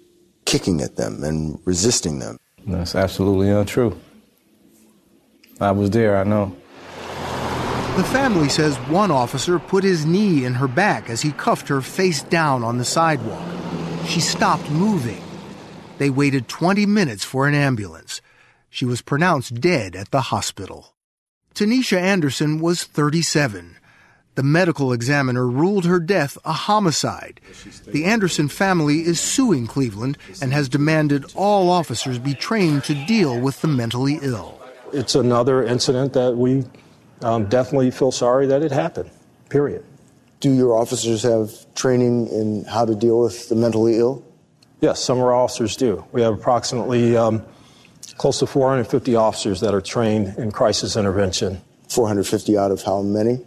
[0.47, 2.39] kicking at them and resisting them.
[2.67, 3.95] That's absolutely untrue.
[5.61, 6.57] I was there, I know.
[7.97, 11.83] The family says one officer put his knee in her back as he cuffed her
[11.83, 13.47] face down on the sidewalk.
[14.07, 15.23] She stopped moving.
[15.99, 18.23] They waited 20 minutes for an ambulance.
[18.71, 20.95] She was pronounced dead at the hospital.
[21.55, 23.77] Tanisha Anderson was 37.
[24.37, 27.41] The medical examiner ruled her death a homicide.
[27.87, 33.41] The Anderson family is suing Cleveland and has demanded all officers be trained to deal
[33.41, 34.61] with the mentally ill.
[34.93, 36.65] It's another incident that we
[37.23, 39.11] um, definitely feel sorry that it happened,
[39.49, 39.83] period.
[40.41, 44.23] Do your officers have training in how to deal with the mentally ill?
[44.83, 46.05] Yes, some of our officers do.
[46.13, 47.43] We have approximately um,
[48.19, 51.63] close to 450 officers that are trained in crisis intervention.
[51.89, 53.41] 450 out of how many?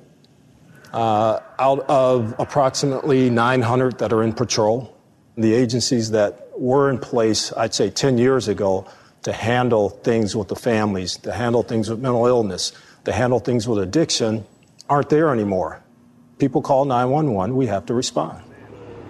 [0.94, 4.96] Uh, out of approximately 900 that are in patrol,
[5.38, 8.88] the agencies that were in place, I'd say 10 years ago,
[9.24, 12.72] to handle things with the families, to handle things with mental illness,
[13.06, 14.46] to handle things with addiction,
[14.90, 15.84] aren't there anymore.
[16.38, 18.42] People call 911, we have to respond.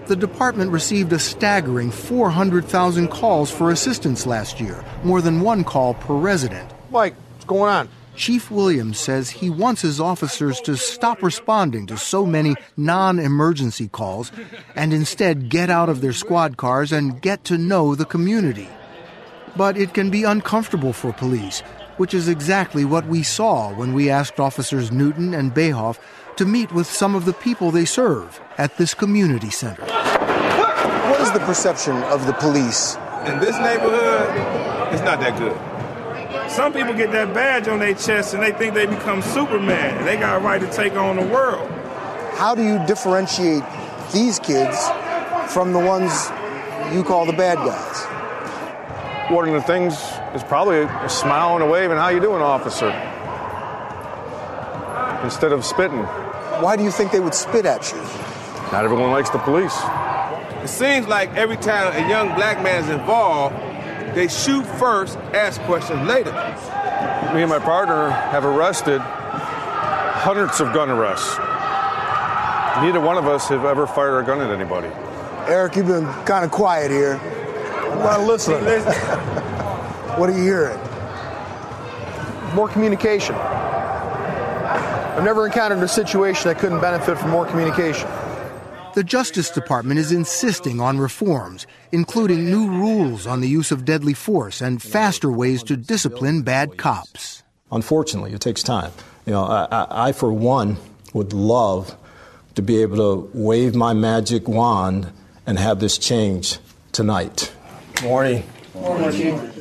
[0.07, 5.93] The department received a staggering 400,000 calls for assistance last year, more than one call
[5.93, 6.71] per resident.
[6.89, 7.89] Mike, what's going on?
[8.19, 13.87] Chief Williams says he wants his officers to stop responding to so many non emergency
[13.87, 14.29] calls
[14.75, 18.67] and instead get out of their squad cars and get to know the community.
[19.55, 21.61] But it can be uncomfortable for police,
[21.95, 25.97] which is exactly what we saw when we asked officers Newton and Bayhoff
[26.35, 29.85] to meet with some of the people they serve at this community center.
[29.85, 32.97] What is the perception of the police?
[33.27, 35.78] In this neighborhood, it's not that good.
[36.47, 40.07] Some people get that badge on their chest and they think they become Superman and
[40.07, 41.69] they got a right to take on the world.
[42.35, 43.63] How do you differentiate
[44.13, 44.77] these kids
[45.47, 46.29] from the ones
[46.93, 48.05] you call the bad guys?
[49.31, 49.95] One of the things
[50.35, 52.89] is probably a smile and a wave and how you doing, officer?
[55.23, 56.03] Instead of spitting.
[56.61, 57.97] Why do you think they would spit at you?
[58.71, 59.75] Not everyone likes the police.
[60.63, 63.55] It seems like every time a young black man is involved,
[64.13, 66.31] they shoot first, ask questions later.
[67.33, 71.37] Me and my partner have arrested hundreds of gun arrests.
[72.83, 74.87] Neither one of us have ever fired a gun at anybody.
[75.47, 77.15] Eric, you've been kind of quiet here.
[77.15, 78.63] I'm not listening.
[80.17, 80.79] what are you hearing?
[82.55, 83.35] More communication.
[85.19, 88.07] I've never encountered a situation that couldn't benefit from more communication.
[88.99, 94.13] The Justice Department is insisting on reforms, including new rules on the use of deadly
[94.13, 97.41] force and faster ways to discipline bad cops.
[97.71, 98.91] Unfortunately, it takes time.
[99.25, 100.75] You know, I, I, I for one,
[101.13, 101.95] would love
[102.55, 105.09] to be able to wave my magic wand
[105.45, 106.57] and have this change
[106.91, 107.53] tonight.
[108.03, 108.43] Morning.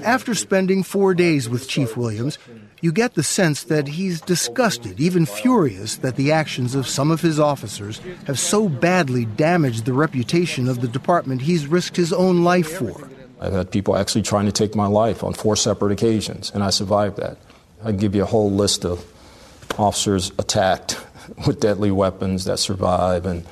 [0.03, 2.41] After spending four days with Chief Williams,
[2.81, 7.21] you get the sense that he's disgusted, even furious, that the actions of some of
[7.21, 12.45] his officers have so badly damaged the reputation of the department he's risked his own
[12.45, 13.09] life for.
[13.41, 16.71] I've had people actually trying to take my life on four separate occasions, and I
[16.71, 17.39] survived that.
[17.83, 19.05] I can give you a whole list of
[19.79, 20.99] officers attacked
[21.47, 23.47] with deadly weapons that survive and,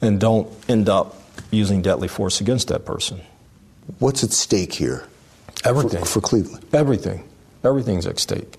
[0.00, 1.16] and don't end up
[1.50, 3.20] using deadly force against that person.
[3.98, 5.06] What's at stake here?
[5.64, 6.00] Everything.
[6.00, 6.64] For, for Cleveland?
[6.72, 7.29] Everything.
[7.62, 8.56] Everything's at stake.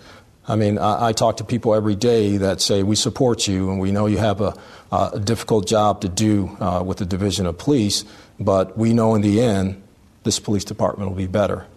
[0.48, 3.80] I mean, I, I, talk to people every day that say, We support you, and
[3.80, 4.58] we know you have a,
[4.92, 8.06] a difficult job to do uh, with the Division of Police,
[8.40, 9.82] but we know in the end
[10.24, 11.68] this police department will be better.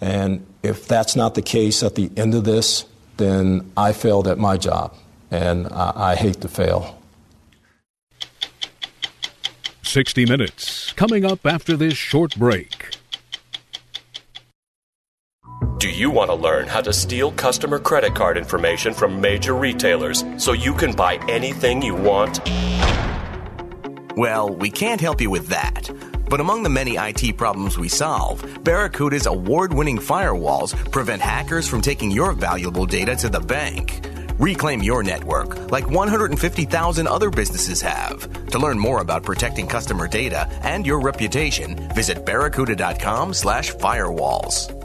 [0.00, 2.84] And if that's not the case at the end of this,
[3.16, 4.94] then I failed at my job,
[5.30, 7.00] and I, I hate to fail.
[9.82, 12.96] 60 Minutes, coming up after this short break.
[15.78, 20.22] Do you want to learn how to steal customer credit card information from major retailers
[20.36, 22.40] so you can buy anything you want?
[24.14, 25.90] Well, we can't help you with that.
[26.28, 31.80] But among the many IT problems we solve, Barracuda's award winning firewalls prevent hackers from
[31.80, 34.06] taking your valuable data to the bank.
[34.38, 38.28] Reclaim your network like 150,000 other businesses have.
[38.48, 44.83] To learn more about protecting customer data and your reputation, visit barracuda.com slash firewalls.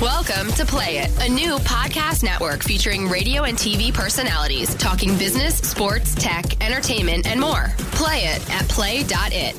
[0.00, 5.58] Welcome to Play It, a new podcast network featuring radio and TV personalities talking business,
[5.58, 7.66] sports, tech, entertainment, and more.
[7.92, 9.54] Play it at play.it.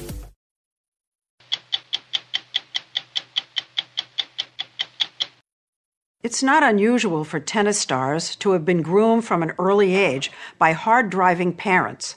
[6.24, 10.72] It's not unusual for tennis stars to have been groomed from an early age by
[10.72, 12.16] hard driving parents.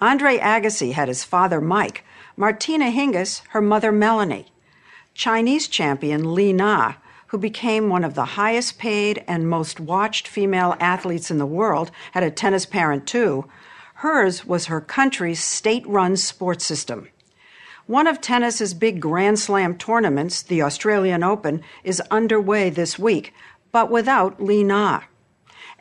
[0.00, 2.04] Andre Agassi had his father Mike,
[2.36, 4.46] Martina Hingis, her mother Melanie.
[5.12, 6.94] Chinese champion Li Na,
[7.34, 11.90] who became one of the highest paid and most watched female athletes in the world,
[12.12, 13.44] had a tennis parent too.
[13.94, 17.08] Hers was her country's state run sports system.
[17.86, 23.34] One of tennis's big Grand Slam tournaments, the Australian Open, is underway this week,
[23.72, 25.00] but without Li Na.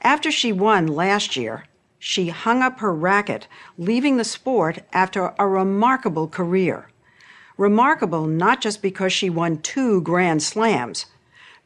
[0.01, 1.65] After she won last year,
[1.99, 3.47] she hung up her racket,
[3.77, 6.89] leaving the sport after a remarkable career.
[7.57, 11.05] Remarkable not just because she won two Grand Slams,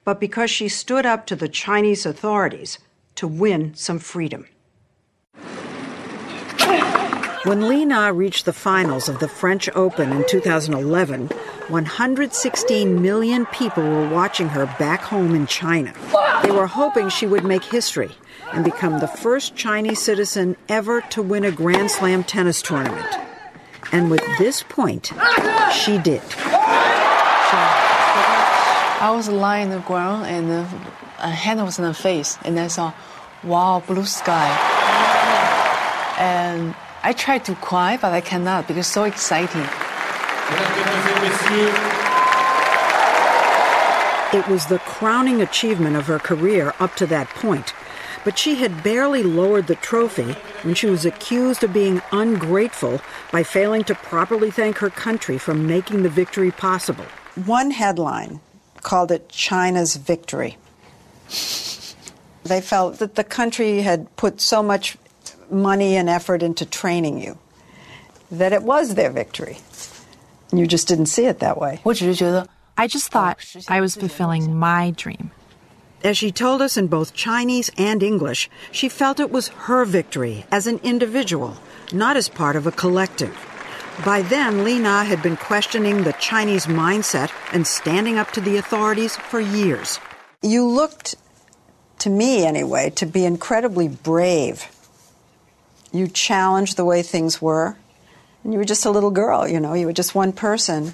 [0.08, 2.80] but because she stood up to the Chinese authorities
[3.14, 4.48] to win some freedom.
[7.44, 13.84] When Li Na reached the finals of the French Open in 2011, 116 million people
[13.84, 15.94] were watching her back home in China.
[16.42, 18.12] They were hoping she would make history
[18.54, 23.14] and become the first Chinese citizen ever to win a Grand Slam tennis tournament.
[23.92, 25.12] And with this point,
[25.74, 26.24] she did.
[29.00, 30.50] I was lying on the ground and
[31.20, 32.94] a hand was in the face, and I saw,
[33.44, 34.50] wow, blue sky.
[36.18, 36.74] And
[37.04, 39.62] I tried to cry, but I cannot because it's so exciting.
[44.34, 47.76] It was the crowning achievement of her career up to that point.
[48.26, 50.34] But she had barely lowered the trophy
[50.64, 53.00] when she was accused of being ungrateful
[53.32, 57.06] by failing to properly thank her country for making the victory possible.
[57.46, 58.42] One headline
[58.88, 60.56] called it China's victory.
[62.46, 64.98] They felt that the country had put so much
[65.52, 67.38] money and effort into training you,
[68.32, 69.58] that it was their victory.
[70.54, 71.82] You just didn't see it that way.
[72.78, 75.32] I just thought I was fulfilling my dream.
[76.02, 80.46] As she told us in both Chinese and English, she felt it was her victory
[80.50, 81.58] as an individual,
[81.92, 83.36] not as part of a collective.
[84.06, 88.58] By then, Li Na had been questioning the Chinese mindset and standing up to the
[88.58, 90.00] authorities for years.
[90.42, 91.16] You looked,
[92.00, 94.70] to me anyway, to be incredibly brave
[95.92, 97.78] you challenged the way things were.
[98.44, 100.94] And you were just a little girl, you know, you were just one person.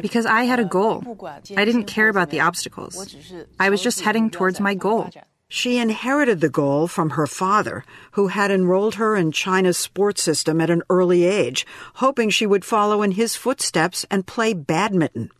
[0.00, 1.02] Because I had a goal.
[1.56, 3.16] I didn't care about the obstacles.
[3.60, 5.10] I was just heading towards my goal.
[5.48, 10.60] She inherited the goal from her father, who had enrolled her in China's sports system
[10.60, 15.30] at an early age, hoping she would follow in his footsteps and play badminton.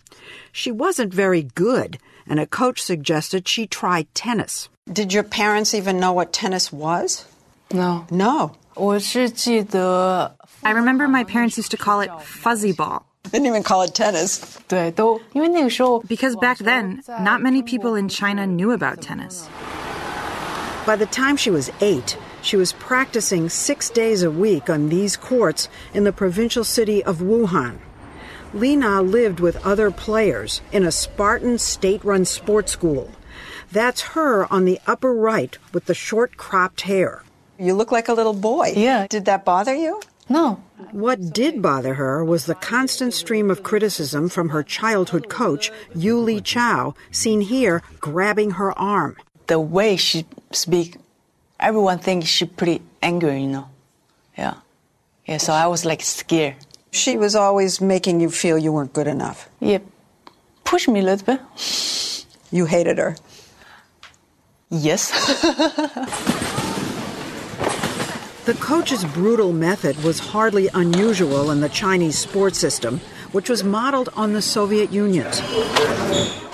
[0.52, 4.68] She wasn't very good, and a coach suggested she try tennis.
[4.92, 7.26] Did your parents even know what tennis was?
[7.72, 8.06] No.
[8.08, 8.56] No.
[10.62, 13.04] I remember my parents used to call it fuzzy ball.
[13.24, 14.56] They didn't even call it tennis.
[16.06, 19.48] Because back then, not many people in China knew about tennis.
[20.86, 25.16] By the time she was eight, she was practicing six days a week on these
[25.16, 27.78] courts in the provincial city of Wuhan.
[28.54, 33.10] Li Na lived with other players in a Spartan state run sports school.
[33.72, 37.24] That's her on the upper right with the short cropped hair.
[37.58, 38.74] You look like a little boy.
[38.76, 39.08] Yeah.
[39.08, 40.00] Did that bother you?
[40.28, 40.62] No.
[40.92, 46.16] What did bother her was the constant stream of criticism from her childhood coach, Yu
[46.16, 49.16] Liqiao, seen here grabbing her arm.
[49.46, 50.96] The way she speak,
[51.60, 53.68] everyone thinks she pretty angry, you know.
[54.36, 54.54] Yeah.
[55.26, 56.56] Yeah, so I was like scared.
[56.92, 59.48] She was always making you feel you weren't good enough.
[59.60, 59.78] Yeah.
[60.64, 61.40] Push me a little bit.
[62.50, 63.16] You hated her.
[64.70, 65.10] Yes.
[68.46, 73.00] the coach's brutal method was hardly unusual in the Chinese sports system,
[73.36, 75.42] which was modeled on the Soviet Union's.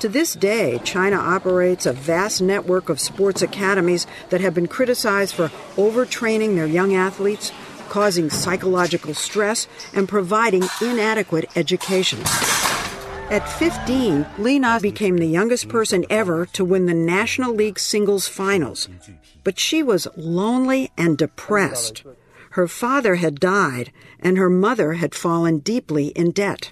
[0.00, 5.32] To this day, China operates a vast network of sports academies that have been criticized
[5.32, 7.52] for overtraining their young athletes,
[7.88, 12.18] causing psychological stress, and providing inadequate education.
[13.30, 18.26] At 15, Li Na became the youngest person ever to win the National League singles
[18.26, 18.88] finals.
[19.44, 22.02] But she was lonely and depressed.
[22.52, 26.70] Her father had died, and her mother had fallen deeply in debt.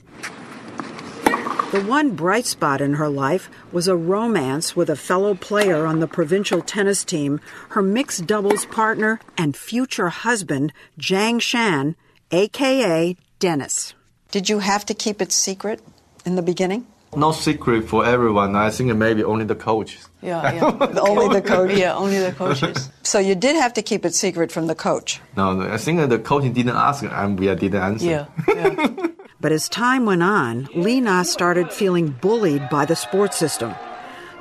[1.72, 6.00] The one bright spot in her life was a romance with a fellow player on
[6.00, 11.94] the provincial tennis team, her mixed doubles partner and future husband, Jiang Shan,
[12.32, 13.94] aka Dennis.
[14.30, 15.80] Did you have to keep it secret?
[16.26, 16.86] in the beginning?
[17.16, 18.54] No secret for everyone.
[18.54, 20.08] I think maybe only the coaches.
[20.22, 21.00] Yeah, yeah.
[21.00, 21.76] only the coach.
[21.76, 22.88] Yeah, only the coaches.
[23.02, 25.20] so you did have to keep it secret from the coach.
[25.36, 28.06] No, no I think the coach didn't ask, and we didn't answer.
[28.06, 29.08] Yeah, yeah.
[29.40, 33.74] but as time went on, Li Na started feeling bullied by the sports system.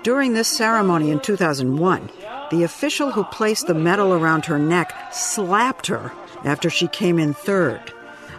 [0.03, 2.09] During this ceremony in 2001,
[2.51, 6.11] the official who placed the medal around her neck slapped her
[6.45, 7.93] after she came in third.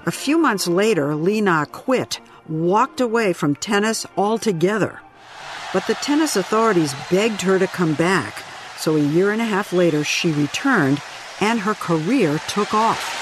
[0.06, 2.20] A few months later, Li Na quit
[2.50, 5.00] walked away from tennis altogether.
[5.72, 8.42] But the tennis authorities begged her to come back,
[8.76, 11.00] so a year and a half later she returned
[11.40, 13.16] and her career took off.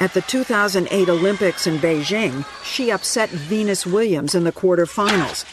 [0.00, 5.44] At the 2008 Olympics in Beijing, she upset Venus Williams in the quarterfinals.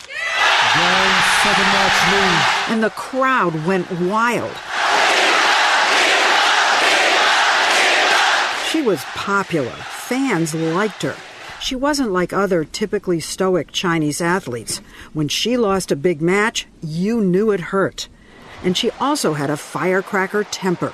[2.70, 4.56] And the crowd went wild.
[8.70, 9.72] She was popular.
[9.72, 11.16] Fans liked her.
[11.64, 14.82] She wasn't like other typically stoic Chinese athletes.
[15.14, 18.10] When she lost a big match, you knew it hurt.
[18.66, 20.92] And she also had a firecracker temper.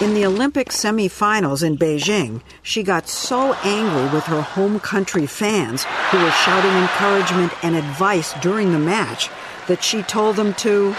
[0.00, 5.82] In the Olympic semifinals in Beijing, she got so angry with her home country fans,
[5.82, 9.28] who were shouting encouragement and advice during the match,
[9.66, 10.94] that she told them to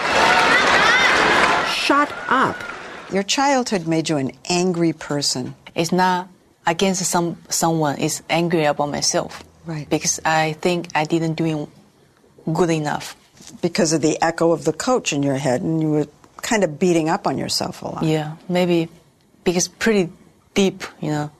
[1.72, 2.62] shut up.
[3.10, 5.54] Your childhood made you an angry person.
[5.74, 6.28] It's not
[6.66, 9.42] against some someone is angry about myself.
[9.64, 9.88] Right.
[9.88, 11.68] Because I think I didn't do
[12.52, 13.16] good enough.
[13.60, 16.06] Because of the echo of the coach in your head, and you were
[16.42, 18.02] kind of beating up on yourself a lot.
[18.04, 18.88] Yeah, maybe
[19.44, 20.10] because pretty
[20.54, 21.30] deep, you know.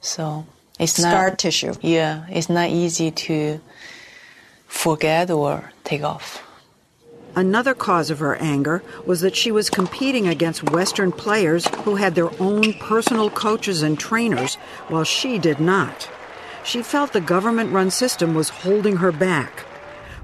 [0.00, 0.46] So
[0.78, 1.74] it's Scar not scar tissue.
[1.82, 3.60] Yeah, it's not easy to
[4.66, 6.42] forget or take off.
[7.36, 12.14] Another cause of her anger was that she was competing against Western players who had
[12.14, 14.56] their own personal coaches and trainers,
[14.88, 16.08] while she did not.
[16.64, 19.60] She felt the government run system was holding her back.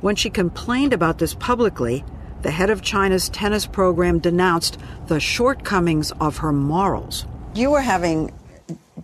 [0.01, 2.05] When she complained about this publicly,
[2.43, 7.25] the head of China's tennis program denounced the shortcomings of her morals.
[7.55, 8.33] You were having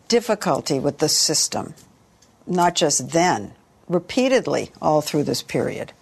[0.09, 1.75] difficulty with the system,
[2.47, 3.55] not just then,
[3.89, 5.93] repeatedly all through this period.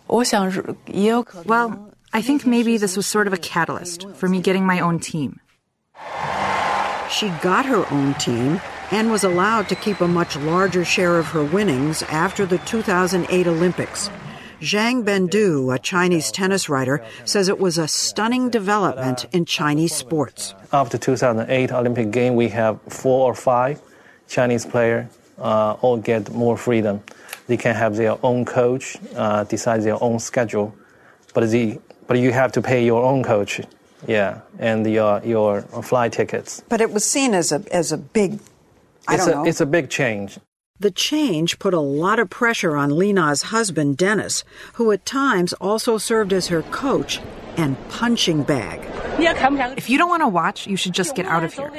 [1.46, 4.98] Well, I think maybe this was sort of a catalyst for me getting my own
[4.98, 5.38] team.
[7.08, 11.26] She got her own team and was allowed to keep a much larger share of
[11.28, 14.10] her winnings after the 2008 Olympics.
[14.60, 20.54] Zhang Bendu, a Chinese tennis writer, says it was a stunning development in Chinese sports.
[20.72, 23.80] After 2008 Olympic game, we have four or five
[24.28, 25.06] Chinese players
[25.38, 27.02] uh, all get more freedom.
[27.46, 30.74] They can have their own coach, uh, decide their own schedule,
[31.34, 31.80] but the
[32.10, 33.60] but you have to pay your own coach,
[34.08, 36.60] yeah, and your uh, your flight tickets.
[36.68, 38.40] But it was seen as a as a big,
[39.06, 39.44] I it's don't a, know.
[39.44, 40.36] It's a big change.
[40.80, 44.42] The change put a lot of pressure on Li Na's husband, Dennis,
[44.72, 47.20] who at times also served as her coach
[47.56, 48.80] and punching bag.
[49.78, 51.70] If you don't want to watch, you should just get out of here.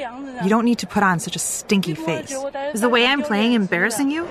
[0.42, 2.32] You don't need to put on such a stinky face.
[2.72, 4.26] Is the way I'm playing embarrassing you?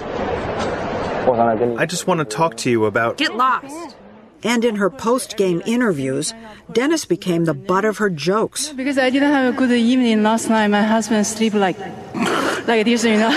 [1.78, 3.18] I just want to talk to you about.
[3.18, 3.96] Get lost.
[4.44, 6.34] And in her post game interviews,
[6.72, 8.74] Dennis became the butt of her jokes.
[8.74, 11.78] Because I didn't have a good evening last night, my husband sleep like
[12.68, 13.30] like this, you know.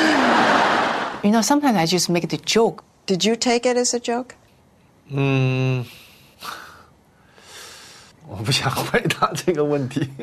[1.23, 2.85] You know, sometimes I just make the joke.
[3.07, 4.35] Did you take it as a joke?
[5.11, 5.87] Mm.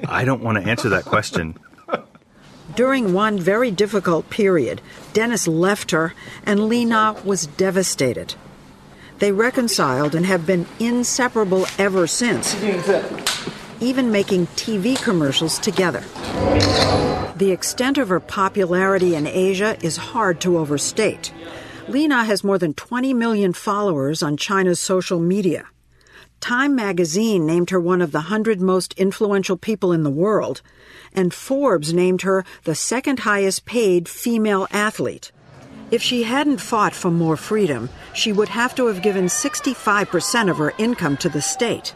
[0.07, 1.57] I don't want to answer that question.
[2.75, 4.81] During one very difficult period,
[5.13, 6.13] Dennis left her,
[6.45, 8.35] and Li Na was devastated.
[9.21, 12.55] They reconciled and have been inseparable ever since,
[13.79, 15.99] even making TV commercials together.
[17.35, 21.31] The extent of her popularity in Asia is hard to overstate.
[21.87, 25.67] Li Na has more than 20 million followers on China's social media.
[26.39, 30.63] Time magazine named her one of the 100 most influential people in the world,
[31.13, 35.31] and Forbes named her the second highest paid female athlete.
[35.91, 40.57] If she hadn't fought for more freedom, she would have to have given 65% of
[40.57, 41.93] her income to the state.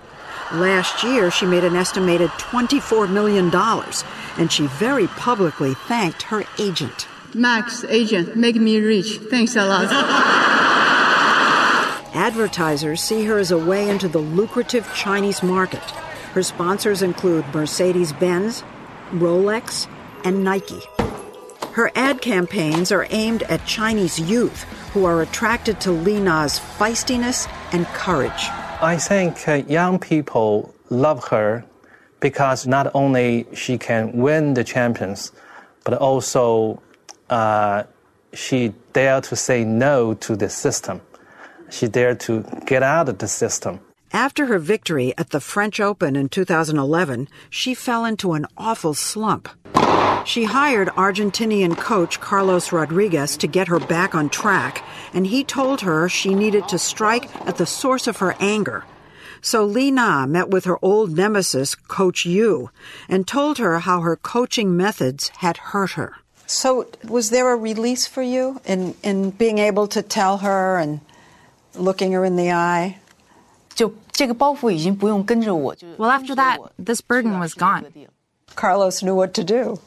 [0.51, 3.49] Last year, she made an estimated $24 million,
[4.37, 7.07] and she very publicly thanked her agent.
[7.33, 9.17] Max, agent, make me rich.
[9.29, 9.85] Thanks a lot.
[12.13, 15.83] Advertisers see her as a way into the lucrative Chinese market.
[16.33, 18.61] Her sponsors include Mercedes Benz,
[19.11, 19.87] Rolex,
[20.25, 20.81] and Nike.
[21.75, 24.63] Her ad campaigns are aimed at Chinese youth
[24.93, 28.47] who are attracted to Li Na's feistiness and courage.
[28.81, 31.65] I think uh, young people love her
[32.21, 35.33] because not only she can win the champions,
[35.83, 36.81] but also
[37.29, 37.83] uh,
[38.31, 41.01] she dare to say no to the system.
[41.69, 43.81] She dared to get out of the system.
[44.13, 49.49] After her victory at the French Open in 2011, she fell into an awful slump.
[50.25, 55.81] She hired Argentinian coach Carlos Rodriguez to get her back on track, and he told
[55.81, 58.83] her she needed to strike at the source of her anger.
[59.41, 62.71] So Li Na met with her old nemesis, Coach Yu,
[63.07, 66.15] and told her how her coaching methods had hurt her.
[66.47, 71.01] So, was there a release for you in, in being able to tell her and
[71.75, 72.97] looking her in the eye?
[75.99, 77.85] Well, after that, this burden was gone.
[78.55, 79.79] Carlos knew what to do.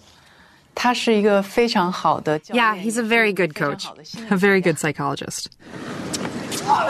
[2.54, 3.86] Yeah, he's a very good coach,
[4.30, 5.50] a very good psychologist.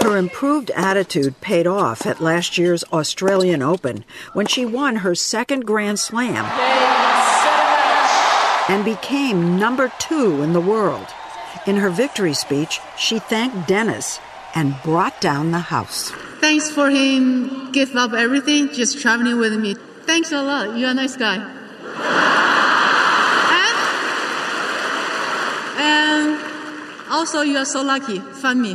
[0.02, 5.64] Her improved attitude paid off at last year's Australian Open when she won her second
[5.66, 6.44] Grand Slam
[8.68, 11.06] and became number two in the world.
[11.66, 14.20] In her victory speech, she thanked Dennis
[14.54, 16.10] and brought down the house.
[16.40, 19.74] Thanks for him give up everything, just traveling with me.
[20.04, 20.76] Thanks a lot.
[20.78, 21.36] You're a nice guy.
[23.50, 23.76] and,
[25.80, 26.38] and
[27.10, 28.18] also, you are so lucky.
[28.18, 28.74] Find me.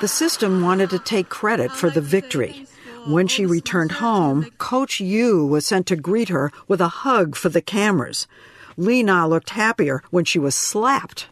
[0.00, 2.66] The system wanted to take credit for the victory.
[3.06, 7.48] When she returned home, Coach Yu was sent to greet her with a hug for
[7.48, 8.26] the cameras.
[8.76, 11.26] Li Na looked happier when she was slapped.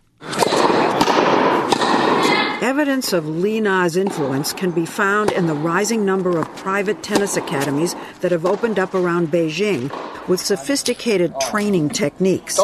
[2.60, 7.36] Evidence of Li Na's influence can be found in the rising number of private tennis
[7.36, 9.90] academies that have opened up around Beijing
[10.26, 12.58] with sophisticated training techniques.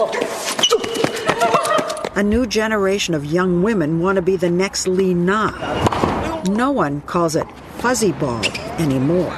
[2.17, 5.51] A new generation of young women want to be the next Li Na.
[6.45, 8.45] No one calls it fuzzy ball
[8.79, 9.35] anymore.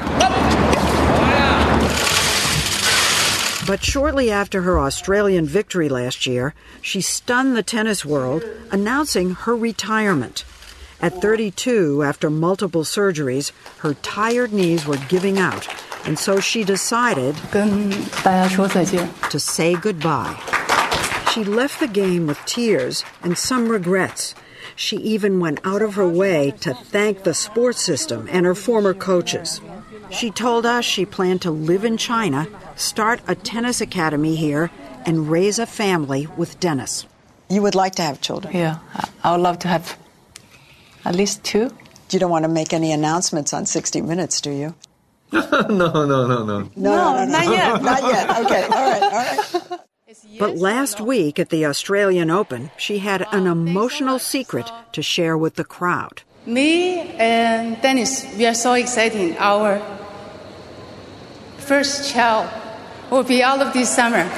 [3.66, 6.52] But shortly after her Australian victory last year,
[6.82, 10.44] she stunned the tennis world, announcing her retirement.
[11.00, 15.66] At 32, after multiple surgeries, her tired knees were giving out,
[16.04, 20.38] and so she decided to say goodbye.
[21.36, 24.34] She left the game with tears and some regrets.
[24.74, 28.94] She even went out of her way to thank the sports system and her former
[28.94, 29.60] coaches.
[30.08, 34.70] She told us she planned to live in China, start a tennis academy here,
[35.04, 37.04] and raise a family with Dennis.
[37.50, 38.56] You would like to have children?
[38.56, 38.78] Yeah,
[39.22, 39.98] I would love to have
[41.04, 41.70] at least two.
[42.08, 44.74] You don't want to make any announcements on 60 Minutes, do you?
[45.32, 46.44] no, no, no, no.
[46.46, 47.82] No, no, no, not yet.
[47.82, 48.30] not yet.
[48.46, 49.80] Okay, all right, all right.
[50.38, 55.54] But last week at the Australian Open, she had an emotional secret to share with
[55.54, 56.22] the crowd.
[56.46, 59.36] Me and Dennis, we are so excited.
[59.38, 59.80] Our
[61.58, 62.50] first child
[63.10, 64.30] will be all of this summer.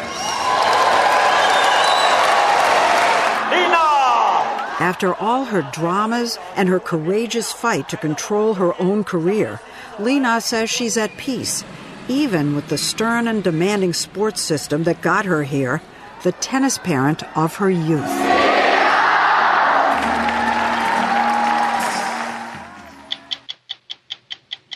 [4.81, 9.61] After all her dramas and her courageous fight to control her own career,
[9.99, 11.65] Li Na says she's at peace,
[12.09, 15.83] even with the stern and demanding sports system that got her here,
[16.23, 18.05] the tennis parent of her youth.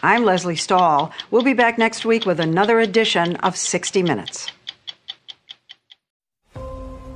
[0.05, 1.13] I'm Lesley Stahl.
[1.31, 4.49] We'll be back next week with another edition of 60 Minutes.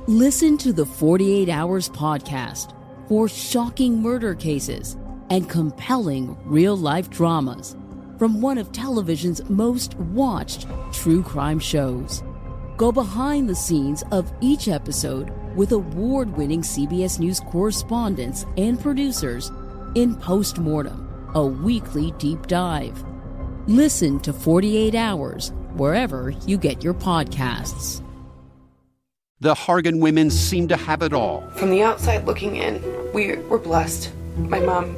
[0.07, 2.73] Listen to the 48 Hours podcast
[3.09, 4.95] for shocking murder cases
[5.29, 7.75] and compelling real life dramas
[8.17, 12.23] from one of television's most watched true crime shows.
[12.77, 19.51] Go behind the scenes of each episode with award winning CBS News correspondents and producers
[19.95, 23.03] in Postmortem, a weekly deep dive.
[23.67, 28.03] Listen to 48 Hours wherever you get your podcasts.
[29.39, 31.47] The Hargan women seem to have it all.
[31.51, 32.81] From the outside looking in,
[33.13, 34.11] we were blessed.
[34.37, 34.97] My mom